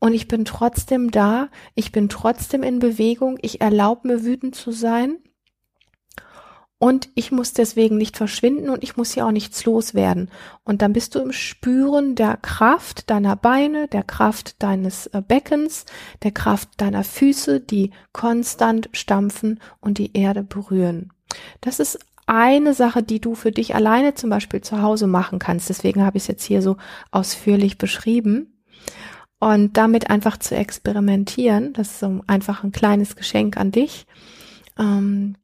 Und 0.00 0.12
ich 0.12 0.26
bin 0.26 0.44
trotzdem 0.44 1.12
da, 1.12 1.48
ich 1.76 1.92
bin 1.92 2.08
trotzdem 2.08 2.64
in 2.64 2.80
Bewegung, 2.80 3.38
ich 3.42 3.60
erlaube 3.60 4.08
mir 4.08 4.24
wütend 4.24 4.56
zu 4.56 4.72
sein 4.72 5.18
und 6.82 7.10
ich 7.14 7.30
muss 7.30 7.52
deswegen 7.52 7.96
nicht 7.96 8.16
verschwinden 8.16 8.68
und 8.68 8.82
ich 8.82 8.96
muss 8.96 9.12
hier 9.12 9.24
auch 9.24 9.30
nichts 9.30 9.64
loswerden. 9.64 10.28
Und 10.64 10.82
dann 10.82 10.92
bist 10.92 11.14
du 11.14 11.20
im 11.20 11.30
Spüren 11.30 12.16
der 12.16 12.36
Kraft 12.36 13.08
deiner 13.08 13.36
Beine, 13.36 13.86
der 13.86 14.02
Kraft 14.02 14.60
deines 14.60 15.06
äh, 15.06 15.22
Beckens, 15.22 15.86
der 16.24 16.32
Kraft 16.32 16.70
deiner 16.78 17.04
Füße, 17.04 17.60
die 17.60 17.92
konstant 18.12 18.88
stampfen 18.94 19.60
und 19.80 19.98
die 19.98 20.16
Erde 20.16 20.42
berühren. 20.42 21.12
Das 21.60 21.78
ist 21.78 22.00
eine 22.26 22.74
Sache, 22.74 23.04
die 23.04 23.20
du 23.20 23.36
für 23.36 23.52
dich 23.52 23.76
alleine 23.76 24.14
zum 24.14 24.30
Beispiel 24.30 24.60
zu 24.60 24.82
Hause 24.82 25.06
machen 25.06 25.38
kannst. 25.38 25.68
Deswegen 25.68 26.04
habe 26.04 26.16
ich 26.16 26.24
es 26.24 26.28
jetzt 26.28 26.44
hier 26.44 26.62
so 26.62 26.78
ausführlich 27.12 27.78
beschrieben. 27.78 28.60
Und 29.38 29.76
damit 29.76 30.10
einfach 30.10 30.36
zu 30.36 30.56
experimentieren, 30.56 31.74
das 31.74 31.92
ist 31.92 32.00
so 32.00 32.22
einfach 32.26 32.64
ein 32.64 32.72
kleines 32.72 33.14
Geschenk 33.14 33.56
an 33.56 33.70
dich. 33.70 34.04
Ähm, 34.76 35.36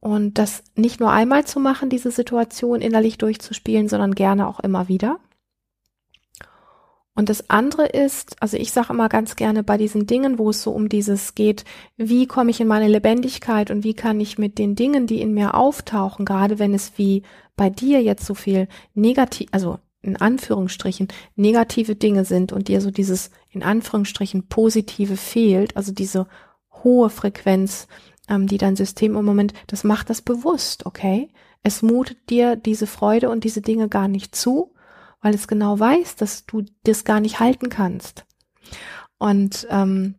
und 0.00 0.38
das 0.38 0.62
nicht 0.74 1.00
nur 1.00 1.10
einmal 1.10 1.44
zu 1.44 1.60
machen, 1.60 1.90
diese 1.90 2.10
Situation 2.10 2.80
innerlich 2.80 3.18
durchzuspielen, 3.18 3.88
sondern 3.88 4.14
gerne 4.14 4.46
auch 4.46 4.60
immer 4.60 4.88
wieder. 4.88 5.18
Und 7.18 7.28
das 7.28 7.50
andere 7.50 7.86
ist, 7.86 8.40
also 8.40 8.56
ich 8.56 8.70
sage 8.70 8.92
immer 8.92 9.08
ganz 9.08 9.34
gerne 9.34 9.64
bei 9.64 9.76
diesen 9.76 10.06
Dingen, 10.06 10.38
wo 10.38 10.50
es 10.50 10.62
so 10.62 10.70
um 10.70 10.88
dieses 10.88 11.34
geht, 11.34 11.64
wie 11.96 12.28
komme 12.28 12.52
ich 12.52 12.60
in 12.60 12.68
meine 12.68 12.86
Lebendigkeit 12.86 13.72
und 13.72 13.82
wie 13.82 13.94
kann 13.94 14.20
ich 14.20 14.38
mit 14.38 14.56
den 14.56 14.76
Dingen, 14.76 15.08
die 15.08 15.20
in 15.20 15.34
mir 15.34 15.54
auftauchen, 15.54 16.24
gerade 16.24 16.60
wenn 16.60 16.74
es 16.74 16.92
wie 16.96 17.24
bei 17.56 17.70
dir 17.70 18.00
jetzt 18.04 18.24
so 18.24 18.34
viel 18.34 18.68
negativ, 18.94 19.48
also 19.50 19.80
in 20.00 20.16
Anführungsstrichen 20.16 21.08
negative 21.34 21.96
Dinge 21.96 22.24
sind 22.24 22.52
und 22.52 22.68
dir 22.68 22.80
so 22.80 22.92
dieses 22.92 23.32
in 23.50 23.64
Anführungsstrichen 23.64 24.46
positive 24.46 25.16
fehlt, 25.16 25.76
also 25.76 25.90
diese 25.90 26.28
hohe 26.84 27.10
Frequenz, 27.10 27.88
ähm, 28.28 28.46
die 28.46 28.58
dein 28.58 28.76
System 28.76 29.16
im 29.16 29.24
Moment, 29.24 29.54
das 29.66 29.84
macht 29.84 30.10
das 30.10 30.22
bewusst, 30.22 30.86
okay? 30.86 31.30
Es 31.62 31.82
mutet 31.82 32.30
dir 32.30 32.56
diese 32.56 32.86
Freude 32.86 33.30
und 33.30 33.44
diese 33.44 33.60
Dinge 33.60 33.88
gar 33.88 34.08
nicht 34.08 34.34
zu, 34.34 34.74
weil 35.20 35.34
es 35.34 35.48
genau 35.48 35.78
weiß, 35.78 36.16
dass 36.16 36.46
du 36.46 36.64
das 36.84 37.04
gar 37.04 37.20
nicht 37.20 37.40
halten 37.40 37.68
kannst. 37.68 38.24
Und 39.18 39.66
ähm, 39.70 40.14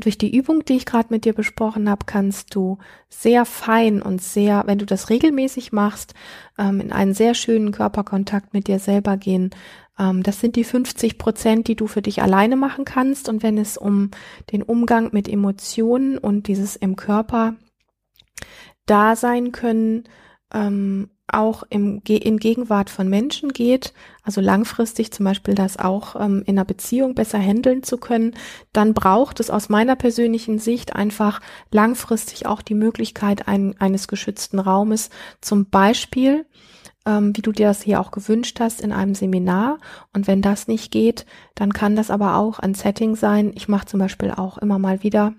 durch 0.00 0.18
die 0.18 0.34
Übung, 0.34 0.64
die 0.64 0.74
ich 0.74 0.86
gerade 0.86 1.08
mit 1.10 1.24
dir 1.24 1.32
besprochen 1.32 1.88
habe, 1.90 2.06
kannst 2.06 2.54
du 2.54 2.78
sehr 3.08 3.44
fein 3.44 4.00
und 4.00 4.22
sehr, 4.22 4.64
wenn 4.66 4.78
du 4.78 4.86
das 4.86 5.10
regelmäßig 5.10 5.72
machst, 5.72 6.14
ähm, 6.58 6.80
in 6.80 6.92
einen 6.92 7.14
sehr 7.14 7.34
schönen 7.34 7.72
Körperkontakt 7.72 8.54
mit 8.54 8.68
dir 8.68 8.78
selber 8.78 9.16
gehen. 9.16 9.50
Ähm, 9.98 10.22
das 10.22 10.40
sind 10.40 10.56
die 10.56 10.64
50 10.64 11.18
Prozent, 11.18 11.68
die 11.68 11.76
du 11.76 11.86
für 11.86 12.02
dich 12.02 12.22
alleine 12.22 12.56
machen 12.56 12.84
kannst. 12.84 13.28
Und 13.28 13.42
wenn 13.42 13.58
es 13.58 13.76
um 13.76 14.10
den 14.52 14.62
Umgang 14.62 15.10
mit 15.12 15.28
Emotionen 15.28 16.18
und 16.18 16.48
dieses 16.48 16.76
im 16.76 16.96
Körper 16.96 17.56
da 18.86 19.16
sein 19.16 19.52
können, 19.52 20.04
ähm, 20.52 21.10
auch 21.30 21.62
im, 21.68 22.00
in 22.06 22.38
Gegenwart 22.38 22.88
von 22.88 23.06
Menschen 23.08 23.52
geht, 23.52 23.92
also 24.22 24.40
langfristig 24.40 25.12
zum 25.12 25.24
Beispiel 25.24 25.54
das 25.54 25.76
auch 25.76 26.16
ähm, 26.16 26.42
in 26.46 26.58
einer 26.58 26.64
Beziehung 26.64 27.14
besser 27.14 27.38
handeln 27.38 27.82
zu 27.82 27.98
können, 27.98 28.34
dann 28.72 28.94
braucht 28.94 29.38
es 29.38 29.50
aus 29.50 29.68
meiner 29.68 29.94
persönlichen 29.94 30.58
Sicht 30.58 30.96
einfach 30.96 31.40
langfristig 31.70 32.46
auch 32.46 32.62
die 32.62 32.74
Möglichkeit 32.74 33.46
ein, 33.46 33.78
eines 33.78 34.08
geschützten 34.08 34.58
Raumes, 34.58 35.10
zum 35.42 35.68
Beispiel, 35.68 36.46
ähm, 37.08 37.34
wie 37.34 37.42
du 37.42 37.52
dir 37.52 37.68
das 37.68 37.82
hier 37.82 38.00
auch 38.00 38.10
gewünscht 38.10 38.60
hast, 38.60 38.82
in 38.82 38.92
einem 38.92 39.14
Seminar. 39.14 39.78
Und 40.12 40.26
wenn 40.26 40.42
das 40.42 40.68
nicht 40.68 40.92
geht, 40.92 41.24
dann 41.54 41.72
kann 41.72 41.96
das 41.96 42.10
aber 42.10 42.36
auch 42.36 42.58
ein 42.58 42.74
Setting 42.74 43.16
sein. 43.16 43.52
Ich 43.54 43.66
mache 43.66 43.86
zum 43.86 43.98
Beispiel 43.98 44.30
auch 44.30 44.58
immer 44.58 44.78
mal 44.78 45.02
wieder 45.02 45.32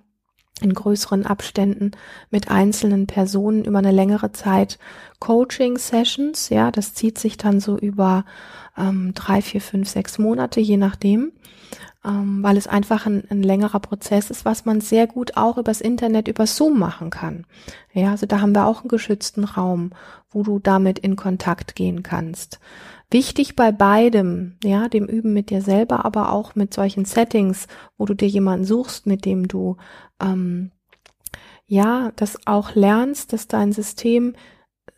in 0.62 0.74
größeren 0.74 1.26
Abständen 1.26 1.92
mit 2.32 2.50
einzelnen 2.50 3.08
Personen 3.08 3.64
über 3.64 3.78
eine 3.78 3.92
längere 3.92 4.32
Zeit 4.32 4.80
Coaching-Sessions. 5.20 6.50
Ja, 6.50 6.72
das 6.72 6.96
zieht 6.96 7.20
sich 7.20 7.38
dann 7.38 7.60
so 7.60 7.78
über 7.78 8.26
ähm, 8.76 9.14
drei, 9.14 9.42
vier, 9.42 9.62
fünf, 9.62 9.88
sechs 9.88 10.18
Monate, 10.18 10.60
je 10.60 10.78
nachdem, 10.78 11.32
ähm, 12.06 12.42
weil 12.44 12.58
es 12.58 12.68
einfach 12.68 13.06
ein, 13.06 13.24
ein 13.30 13.44
längerer 13.44 13.80
Prozess 13.80 14.30
ist, 14.30 14.46
was 14.46 14.66
man 14.66 14.80
sehr 14.82 15.08
gut 15.08 15.36
auch 15.36 15.58
übers 15.58 15.82
Internet, 15.82 16.28
über 16.28 16.48
Zoom 16.48 16.80
machen 16.80 17.10
kann. 17.10 17.46
Ja, 17.94 18.12
also 18.12 18.26
da 18.26 18.42
haben 18.42 18.56
wir 18.56 18.66
auch 18.66 18.82
einen 18.82 18.90
geschützten 18.90 19.44
Raum, 19.44 19.92
wo 20.30 20.44
du 20.44 20.60
damit 20.60 21.00
in 21.00 21.16
Kontakt 21.16 21.76
gehen 21.76 22.04
kannst. 22.04 22.60
Wichtig 23.12 23.56
bei 23.56 23.72
beidem, 23.72 24.58
ja, 24.64 24.88
dem 24.88 25.06
Üben 25.08 25.34
mit 25.34 25.50
dir 25.50 25.62
selber, 25.62 26.06
aber 26.06 26.32
auch 26.32 26.56
mit 26.56 26.74
solchen 26.74 27.06
Settings, 27.06 27.68
wo 27.98 28.06
du 28.06 28.14
dir 28.14 28.28
jemanden 28.28 28.66
suchst, 28.66 29.06
mit 29.06 29.26
dem 29.26 29.48
du 29.48 29.78
ähm, 30.22 30.72
ja, 31.66 32.12
das 32.16 32.48
auch 32.48 32.76
lernst, 32.76 33.34
dass 33.34 33.48
dein 33.48 33.74
System 33.74 34.36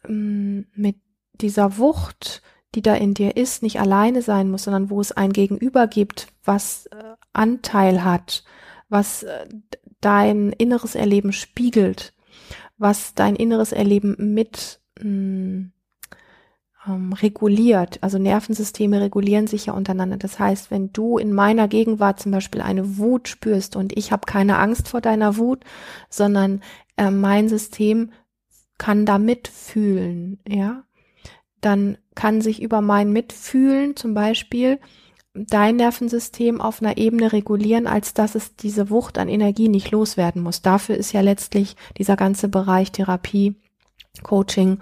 ähm, 0.07 0.67
mit 0.73 0.97
dieser 1.33 1.77
Wucht, 1.77 2.41
die 2.75 2.81
da 2.81 2.95
in 2.95 3.13
dir 3.13 3.35
ist, 3.35 3.63
nicht 3.63 3.79
alleine 3.79 4.21
sein 4.21 4.49
muss, 4.49 4.63
sondern 4.63 4.89
wo 4.89 5.01
es 5.01 5.11
ein 5.11 5.33
Gegenüber 5.33 5.87
gibt, 5.87 6.30
was 6.43 6.87
äh, 6.87 7.15
Anteil 7.33 8.03
hat, 8.03 8.43
was 8.89 9.23
äh, 9.23 9.47
dein 10.01 10.51
inneres 10.51 10.95
Erleben 10.95 11.33
spiegelt, 11.33 12.13
was 12.77 13.13
dein 13.13 13.35
inneres 13.35 13.71
Erleben 13.71 14.15
mit 14.33 14.79
mh, 14.99 15.07
mm, 15.07 15.71
ähm, 16.87 17.13
reguliert. 17.13 17.99
Also 18.01 18.17
Nervensysteme 18.17 19.01
regulieren 19.01 19.47
sich 19.47 19.67
ja 19.67 19.73
untereinander. 19.73 20.17
Das 20.17 20.39
heißt, 20.39 20.71
wenn 20.71 20.91
du 20.91 21.17
in 21.17 21.33
meiner 21.33 21.67
Gegenwart 21.67 22.19
zum 22.19 22.31
Beispiel 22.31 22.61
eine 22.61 22.97
Wut 22.97 23.27
spürst 23.27 23.75
und 23.75 23.95
ich 23.97 24.11
habe 24.11 24.25
keine 24.25 24.57
Angst 24.57 24.87
vor 24.87 25.01
deiner 25.01 25.37
Wut, 25.37 25.63
sondern 26.09 26.61
äh, 26.97 27.11
mein 27.11 27.49
System 27.49 28.11
kann 28.77 29.05
da 29.05 29.19
mitfühlen, 29.19 30.39
ja, 30.47 30.83
dann 31.61 31.99
kann 32.15 32.41
sich 32.41 32.61
über 32.61 32.81
mein 32.81 33.11
Mitfühlen 33.11 33.95
zum 33.95 34.15
Beispiel 34.15 34.79
dein 35.33 35.77
Nervensystem 35.77 36.59
auf 36.59 36.81
einer 36.81 36.97
Ebene 36.97 37.31
regulieren, 37.31 37.87
als 37.87 38.13
dass 38.13 38.35
es 38.35 38.55
diese 38.55 38.89
Wucht 38.89 39.17
an 39.17 39.29
Energie 39.29 39.69
nicht 39.69 39.91
loswerden 39.91 40.41
muss. 40.41 40.61
Dafür 40.61 40.97
ist 40.97 41.13
ja 41.13 41.21
letztlich 41.21 41.75
dieser 41.97 42.15
ganze 42.15 42.49
Bereich 42.49 42.91
Therapie, 42.91 43.55
Coaching 44.23 44.79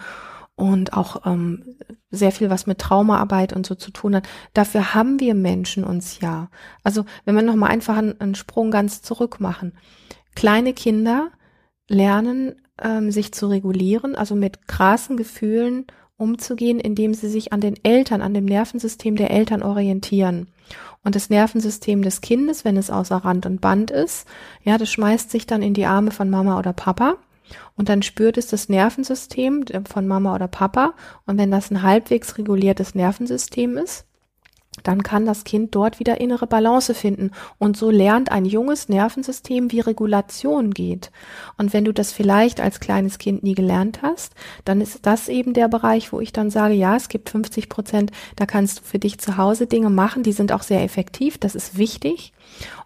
und 0.55 0.93
auch 0.93 1.25
ähm, 1.25 1.75
sehr 2.11 2.31
viel, 2.31 2.49
was 2.49 2.67
mit 2.67 2.79
Traumaarbeit 2.79 3.53
und 3.53 3.65
so 3.65 3.75
zu 3.75 3.91
tun 3.91 4.15
hat. 4.15 4.27
Dafür 4.53 4.93
haben 4.93 5.19
wir 5.19 5.35
Menschen 5.35 5.83
uns 5.83 6.19
ja. 6.19 6.49
Also 6.83 7.05
wenn 7.25 7.35
wir 7.35 7.43
nochmal 7.43 7.69
einfach 7.69 7.97
einen, 7.97 8.19
einen, 8.19 8.35
Sprung 8.35 8.71
ganz 8.71 9.01
zurück 9.01 9.39
machen. 9.39 9.73
Kleine 10.35 10.73
Kinder 10.73 11.31
lernen, 11.87 12.55
ähm, 12.81 13.11
sich 13.11 13.33
zu 13.33 13.47
regulieren, 13.47 14.15
also 14.15 14.35
mit 14.35 14.67
krassen 14.67 15.15
Gefühlen 15.15 15.85
umzugehen, 16.19 16.79
indem 16.79 17.13
sie 17.13 17.29
sich 17.29 17.53
an 17.53 17.61
den 17.61 17.75
Eltern, 17.83 18.21
an 18.21 18.33
dem 18.33 18.45
Nervensystem 18.45 19.15
der 19.15 19.31
Eltern 19.31 19.63
orientieren. 19.63 20.47
Und 21.03 21.15
das 21.15 21.29
Nervensystem 21.29 22.01
des 22.01 22.21
Kindes, 22.21 22.65
wenn 22.65 22.77
es 22.77 22.91
außer 22.91 23.17
Rand 23.17 23.45
und 23.45 23.61
Band 23.61 23.89
ist, 23.89 24.27
ja, 24.63 24.77
das 24.77 24.91
schmeißt 24.91 25.31
sich 25.31 25.47
dann 25.47 25.61
in 25.61 25.73
die 25.73 25.85
Arme 25.85 26.11
von 26.11 26.29
Mama 26.29 26.59
oder 26.59 26.73
Papa 26.73 27.17
und 27.75 27.89
dann 27.89 28.01
spürt 28.01 28.37
es 28.37 28.47
das 28.47 28.69
Nervensystem 28.69 29.63
von 29.85 30.07
Mama 30.07 30.35
oder 30.35 30.47
Papa. 30.47 30.93
Und 31.25 31.37
wenn 31.37 31.51
das 31.51 31.71
ein 31.71 31.81
halbwegs 31.81 32.37
reguliertes 32.37 32.95
Nervensystem 32.95 33.77
ist, 33.77 34.05
dann 34.83 35.03
kann 35.03 35.25
das 35.25 35.43
Kind 35.43 35.75
dort 35.75 35.99
wieder 35.99 36.19
innere 36.19 36.47
Balance 36.47 36.93
finden. 36.93 37.31
Und 37.57 37.77
so 37.77 37.89
lernt 37.89 38.31
ein 38.31 38.45
junges 38.45 38.89
Nervensystem, 38.89 39.71
wie 39.71 39.79
Regulation 39.79 40.71
geht. 40.71 41.11
Und 41.57 41.73
wenn 41.73 41.85
du 41.85 41.93
das 41.93 42.11
vielleicht 42.11 42.61
als 42.61 42.79
kleines 42.79 43.17
Kind 43.17 43.43
nie 43.43 43.55
gelernt 43.55 44.01
hast, 44.01 44.33
dann 44.65 44.81
ist 44.81 45.05
das 45.05 45.29
eben 45.29 45.53
der 45.53 45.67
Bereich, 45.67 46.11
wo 46.13 46.19
ich 46.19 46.33
dann 46.33 46.49
sage, 46.49 46.73
ja, 46.73 46.95
es 46.95 47.09
gibt 47.09 47.29
50 47.29 47.69
Prozent, 47.69 48.11
da 48.35 48.45
kannst 48.45 48.79
du 48.79 48.83
für 48.83 48.99
dich 48.99 49.19
zu 49.19 49.37
Hause 49.37 49.67
Dinge 49.67 49.89
machen, 49.89 50.23
die 50.23 50.33
sind 50.33 50.51
auch 50.51 50.63
sehr 50.63 50.83
effektiv, 50.83 51.37
das 51.37 51.55
ist 51.55 51.77
wichtig. 51.77 52.33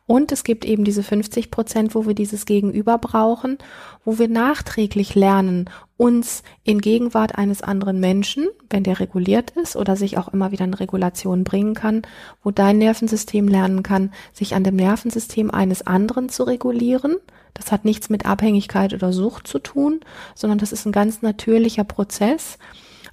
Und 0.06 0.34
es 0.34 0.44
gibt 0.44 0.66
eben 0.66 0.84
diese 0.84 1.02
50 1.02 1.50
Prozent, 1.50 1.96
wo 1.96 2.06
wir 2.06 2.14
dieses 2.14 2.46
Gegenüber 2.46 2.98
brauchen, 2.98 3.58
wo 4.04 4.20
wir 4.20 4.28
nachträglich 4.28 5.16
lernen, 5.16 5.70
uns 5.96 6.44
in 6.64 6.82
Gegenwart 6.82 7.38
eines 7.38 7.62
anderen 7.62 8.02
Menschen, 8.02 8.50
wenn 8.70 8.84
der 8.84 9.00
reguliert 9.00 9.52
ist 9.52 9.78
oder 9.78 9.96
sich 9.96 10.18
auch 10.18 10.28
immer 10.28 10.52
wieder 10.52 10.66
in 10.66 10.74
Regulation 10.74 11.46
bringen 11.46 11.74
kann, 11.74 12.02
wo 12.44 12.52
dein 12.52 12.80
Nervensystem 12.80 13.48
lernen 13.48 13.82
kann, 13.82 14.12
sich 14.34 14.56
an 14.56 14.66
dem 14.66 14.76
Nervensystem 14.76 15.50
eines 15.52 15.88
anderen 15.88 16.28
zu 16.28 16.44
regulieren. 16.44 17.16
Das 17.54 17.72
hat 17.72 17.86
nichts 17.86 18.10
mit 18.10 18.26
Abhängigkeit 18.26 18.94
oder 18.94 19.14
Sucht 19.14 19.48
zu 19.48 19.60
tun, 19.60 20.02
sondern 20.36 20.60
das 20.60 20.74
ist 20.74 20.86
ein 20.86 20.92
ganz 20.92 21.22
natürlicher 21.22 21.86
Prozess, 21.86 22.58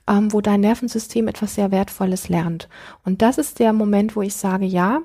ähm, 0.08 0.32
wo 0.32 0.40
dein 0.40 0.60
Nervensystem 0.60 1.28
etwas 1.28 1.54
sehr 1.54 1.70
Wertvolles 1.70 2.28
lernt. 2.28 2.68
Und 3.04 3.22
das 3.22 3.38
ist 3.38 3.60
der 3.60 3.72
Moment, 3.72 4.16
wo 4.16 4.22
ich 4.22 4.34
sage, 4.34 4.64
ja, 4.64 5.02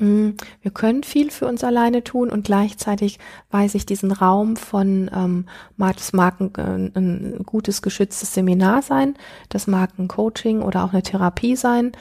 wir 0.00 0.70
können 0.72 1.02
viel 1.02 1.30
für 1.30 1.46
uns 1.46 1.62
alleine 1.62 2.02
tun 2.02 2.30
und 2.30 2.46
gleichzeitig 2.46 3.18
weiß 3.50 3.74
ich 3.74 3.84
diesen 3.84 4.12
Raum 4.12 4.56
von, 4.56 5.10
ähm, 5.14 5.46
das 5.76 6.14
mag 6.14 6.40
ein, 6.40 6.92
ein 6.94 7.42
gutes 7.44 7.82
geschütztes 7.82 8.32
Seminar 8.32 8.80
sein, 8.80 9.14
das 9.50 9.66
mag 9.66 9.90
ein 9.98 10.08
Coaching 10.08 10.62
oder 10.62 10.84
auch 10.84 10.92
eine 10.92 11.02
Therapie 11.02 11.54
sein. 11.54 11.92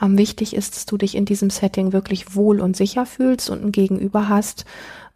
Ähm, 0.00 0.16
wichtig 0.16 0.54
ist, 0.54 0.76
dass 0.76 0.86
du 0.86 0.96
dich 0.96 1.16
in 1.16 1.24
diesem 1.24 1.50
Setting 1.50 1.92
wirklich 1.92 2.36
wohl 2.36 2.60
und 2.60 2.76
sicher 2.76 3.06
fühlst 3.06 3.50
und 3.50 3.64
ein 3.64 3.72
Gegenüber 3.72 4.28
hast, 4.28 4.64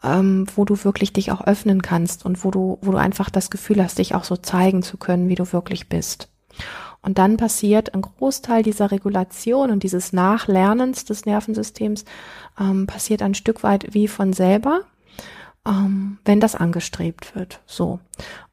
ähm, 0.03 0.47
wo 0.57 0.65
du 0.65 0.83
wirklich 0.83 1.13
dich 1.13 1.31
auch 1.31 1.47
öffnen 1.47 1.81
kannst 1.81 2.25
und 2.25 2.45
wo 2.45 2.51
du, 2.51 2.79
wo 2.83 2.91
du 2.91 2.99
einfach 2.99 3.31
das 3.31 3.51
Gefühl 3.51 3.81
hast, 3.81 3.99
dich 3.99 4.17
auch 4.17 4.25
so 4.25 4.37
zeigen 4.37 4.83
zu 4.83 4.97
können, 4.97 5.29
wie 5.29 5.37
du 5.37 5.53
wirklich 5.53 5.89
bist. 5.89 6.29
Und 7.03 7.19
dann 7.19 7.37
passiert 7.37 7.95
ein 7.95 8.03
Großteil 8.03 8.63
dieser 8.63 8.93
Regulation 8.93 9.71
und 9.71 9.83
dieses 9.83 10.13
Nachlernens 10.13 11.05
des 11.05 11.27
Nervensystems 11.27 12.05
ähm, 12.59 12.87
passiert 12.87 13.23
ein 13.23 13.35
Stück 13.35 13.65
weit 13.65 13.93
wie 13.93 14.07
von 14.07 14.33
selber, 14.33 14.83
ähm, 15.67 16.19
wenn 16.25 16.39
das 16.39 16.55
angestrebt 16.55 17.35
wird. 17.35 17.61
So. 17.67 17.99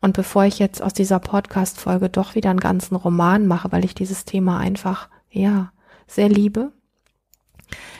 Und 0.01 0.13
bevor 0.13 0.45
ich 0.45 0.57
jetzt 0.57 0.81
aus 0.81 0.93
dieser 0.93 1.19
Podcast-Folge 1.19 2.09
doch 2.09 2.33
wieder 2.33 2.49
einen 2.49 2.59
ganzen 2.59 2.95
Roman 2.95 3.45
mache, 3.45 3.71
weil 3.71 3.85
ich 3.85 3.93
dieses 3.93 4.25
Thema 4.25 4.57
einfach, 4.57 5.09
ja, 5.29 5.71
sehr 6.07 6.27
liebe, 6.27 6.71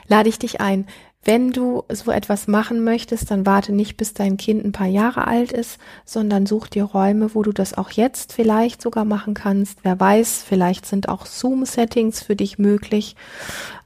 lade 0.07 0.29
ich 0.29 0.39
dich 0.39 0.61
ein, 0.61 0.87
wenn 1.23 1.51
du 1.51 1.83
so 1.91 2.11
etwas 2.11 2.47
machen 2.47 2.83
möchtest, 2.83 3.29
dann 3.29 3.45
warte 3.45 3.73
nicht, 3.73 3.97
bis 3.97 4.13
dein 4.13 4.37
Kind 4.37 4.63
ein 4.63 4.71
paar 4.71 4.87
Jahre 4.87 5.27
alt 5.27 5.51
ist, 5.51 5.77
sondern 6.05 6.45
such 6.45 6.67
dir 6.67 6.85
Räume, 6.85 7.35
wo 7.35 7.43
du 7.43 7.51
das 7.51 7.77
auch 7.77 7.91
jetzt 7.91 8.31
vielleicht 8.31 8.81
sogar 8.81 9.03
machen 9.03 9.33
kannst. 9.33 9.79
Wer 9.83 9.99
weiß, 9.99 10.43
vielleicht 10.47 10.85
sind 10.85 11.09
auch 11.09 11.25
Zoom-Settings 11.25 12.23
für 12.23 12.37
dich 12.37 12.57
möglich 12.57 13.17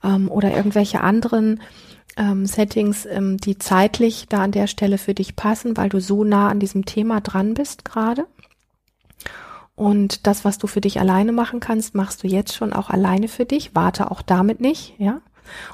ähm, 0.03 0.29
oder 0.29 0.55
irgendwelche 0.55 1.01
anderen 1.01 1.61
ähm, 2.17 2.45
Settings, 2.45 3.07
ähm, 3.07 3.37
die 3.37 3.57
zeitlich 3.57 4.27
da 4.29 4.43
an 4.43 4.51
der 4.51 4.67
Stelle 4.67 4.99
für 4.99 5.15
dich 5.15 5.35
passen, 5.35 5.75
weil 5.75 5.89
du 5.89 5.99
so 5.99 6.23
nah 6.23 6.49
an 6.49 6.59
diesem 6.59 6.85
Thema 6.85 7.19
dran 7.19 7.55
bist 7.55 7.83
gerade. 7.83 8.27
Und 9.75 10.27
das, 10.27 10.45
was 10.45 10.59
du 10.59 10.67
für 10.67 10.81
dich 10.81 10.99
alleine 10.99 11.31
machen 11.31 11.59
kannst, 11.59 11.95
machst 11.95 12.23
du 12.23 12.27
jetzt 12.27 12.53
schon 12.53 12.73
auch 12.73 12.91
alleine 12.91 13.27
für 13.27 13.45
dich. 13.45 13.73
Warte 13.73 14.11
auch 14.11 14.21
damit 14.21 14.61
nicht, 14.61 14.93
ja. 14.99 15.21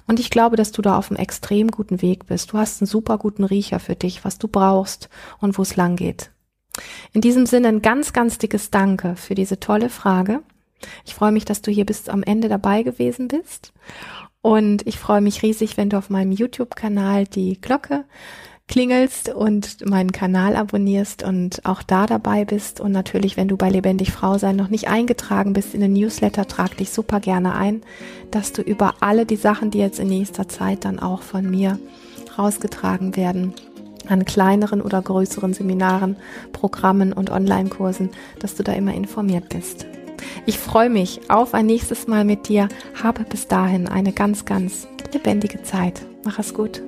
Und 0.07 0.19
ich 0.19 0.29
glaube, 0.29 0.55
dass 0.55 0.71
du 0.71 0.81
da 0.81 0.97
auf 0.97 1.09
einem 1.09 1.19
extrem 1.19 1.69
guten 1.69 2.01
Weg 2.01 2.25
bist. 2.25 2.51
Du 2.51 2.57
hast 2.57 2.81
einen 2.81 2.87
super 2.87 3.17
guten 3.17 3.43
Riecher 3.43 3.79
für 3.79 3.95
dich, 3.95 4.25
was 4.25 4.37
du 4.37 4.47
brauchst 4.47 5.09
und 5.39 5.57
wo 5.57 5.61
es 5.61 5.75
lang 5.75 5.95
geht. 5.95 6.31
In 7.13 7.21
diesem 7.21 7.45
Sinne 7.45 7.69
ein 7.69 7.81
ganz, 7.81 8.13
ganz 8.13 8.37
dickes 8.37 8.71
Danke 8.71 9.15
für 9.15 9.35
diese 9.35 9.59
tolle 9.59 9.89
Frage. 9.89 10.41
Ich 11.05 11.15
freue 11.15 11.31
mich, 11.31 11.45
dass 11.45 11.61
du 11.61 11.71
hier 11.71 11.85
bis 11.85 12.07
am 12.09 12.23
Ende 12.23 12.47
dabei 12.49 12.83
gewesen 12.83 13.27
bist. 13.27 13.73
Und 14.41 14.87
ich 14.87 14.97
freue 14.97 15.21
mich 15.21 15.43
riesig, 15.43 15.75
wenn 15.75 15.89
du 15.89 15.97
auf 15.97 16.09
meinem 16.09 16.31
YouTube-Kanal 16.31 17.25
die 17.25 17.59
Glocke 17.59 18.05
klingelst 18.69 19.29
und 19.29 19.85
meinen 19.89 20.11
Kanal 20.11 20.55
abonnierst 20.55 21.23
und 21.23 21.65
auch 21.65 21.83
da 21.83 22.05
dabei 22.05 22.45
bist. 22.45 22.79
Und 22.79 22.91
natürlich, 22.93 23.35
wenn 23.35 23.49
du 23.49 23.57
bei 23.57 23.69
Lebendig 23.69 24.11
Frau 24.11 24.37
sein 24.37 24.55
noch 24.55 24.69
nicht 24.69 24.87
eingetragen 24.87 25.53
bist 25.53 25.73
in 25.73 25.81
den 25.81 25.93
Newsletter, 25.93 26.47
trag 26.47 26.77
dich 26.77 26.91
super 26.91 27.19
gerne 27.19 27.55
ein, 27.55 27.81
dass 28.31 28.53
du 28.53 28.61
über 28.61 28.93
alle 29.01 29.25
die 29.25 29.35
Sachen, 29.35 29.71
die 29.71 29.79
jetzt 29.79 29.99
in 29.99 30.07
nächster 30.07 30.47
Zeit 30.47 30.85
dann 30.85 30.99
auch 30.99 31.23
von 31.23 31.49
mir 31.49 31.79
rausgetragen 32.37 33.17
werden, 33.17 33.53
an 34.07 34.23
kleineren 34.23 34.81
oder 34.81 35.01
größeren 35.01 35.53
Seminaren, 35.53 36.15
Programmen 36.53 37.11
und 37.11 37.31
Online-Kursen, 37.31 38.11
dass 38.39 38.55
du 38.55 38.63
da 38.63 38.73
immer 38.73 38.93
informiert 38.93 39.49
bist. 39.49 39.87
Ich 40.45 40.59
freue 40.59 40.89
mich 40.89 41.29
auf 41.29 41.53
ein 41.53 41.65
nächstes 41.65 42.07
Mal 42.07 42.23
mit 42.23 42.47
dir. 42.47 42.69
Habe 43.01 43.23
bis 43.23 43.47
dahin 43.47 43.87
eine 43.87 44.13
ganz, 44.13 44.45
ganz 44.45 44.87
lebendige 45.11 45.63
Zeit. 45.63 46.01
Mach 46.23 46.37
es 46.37 46.53
gut. 46.53 46.81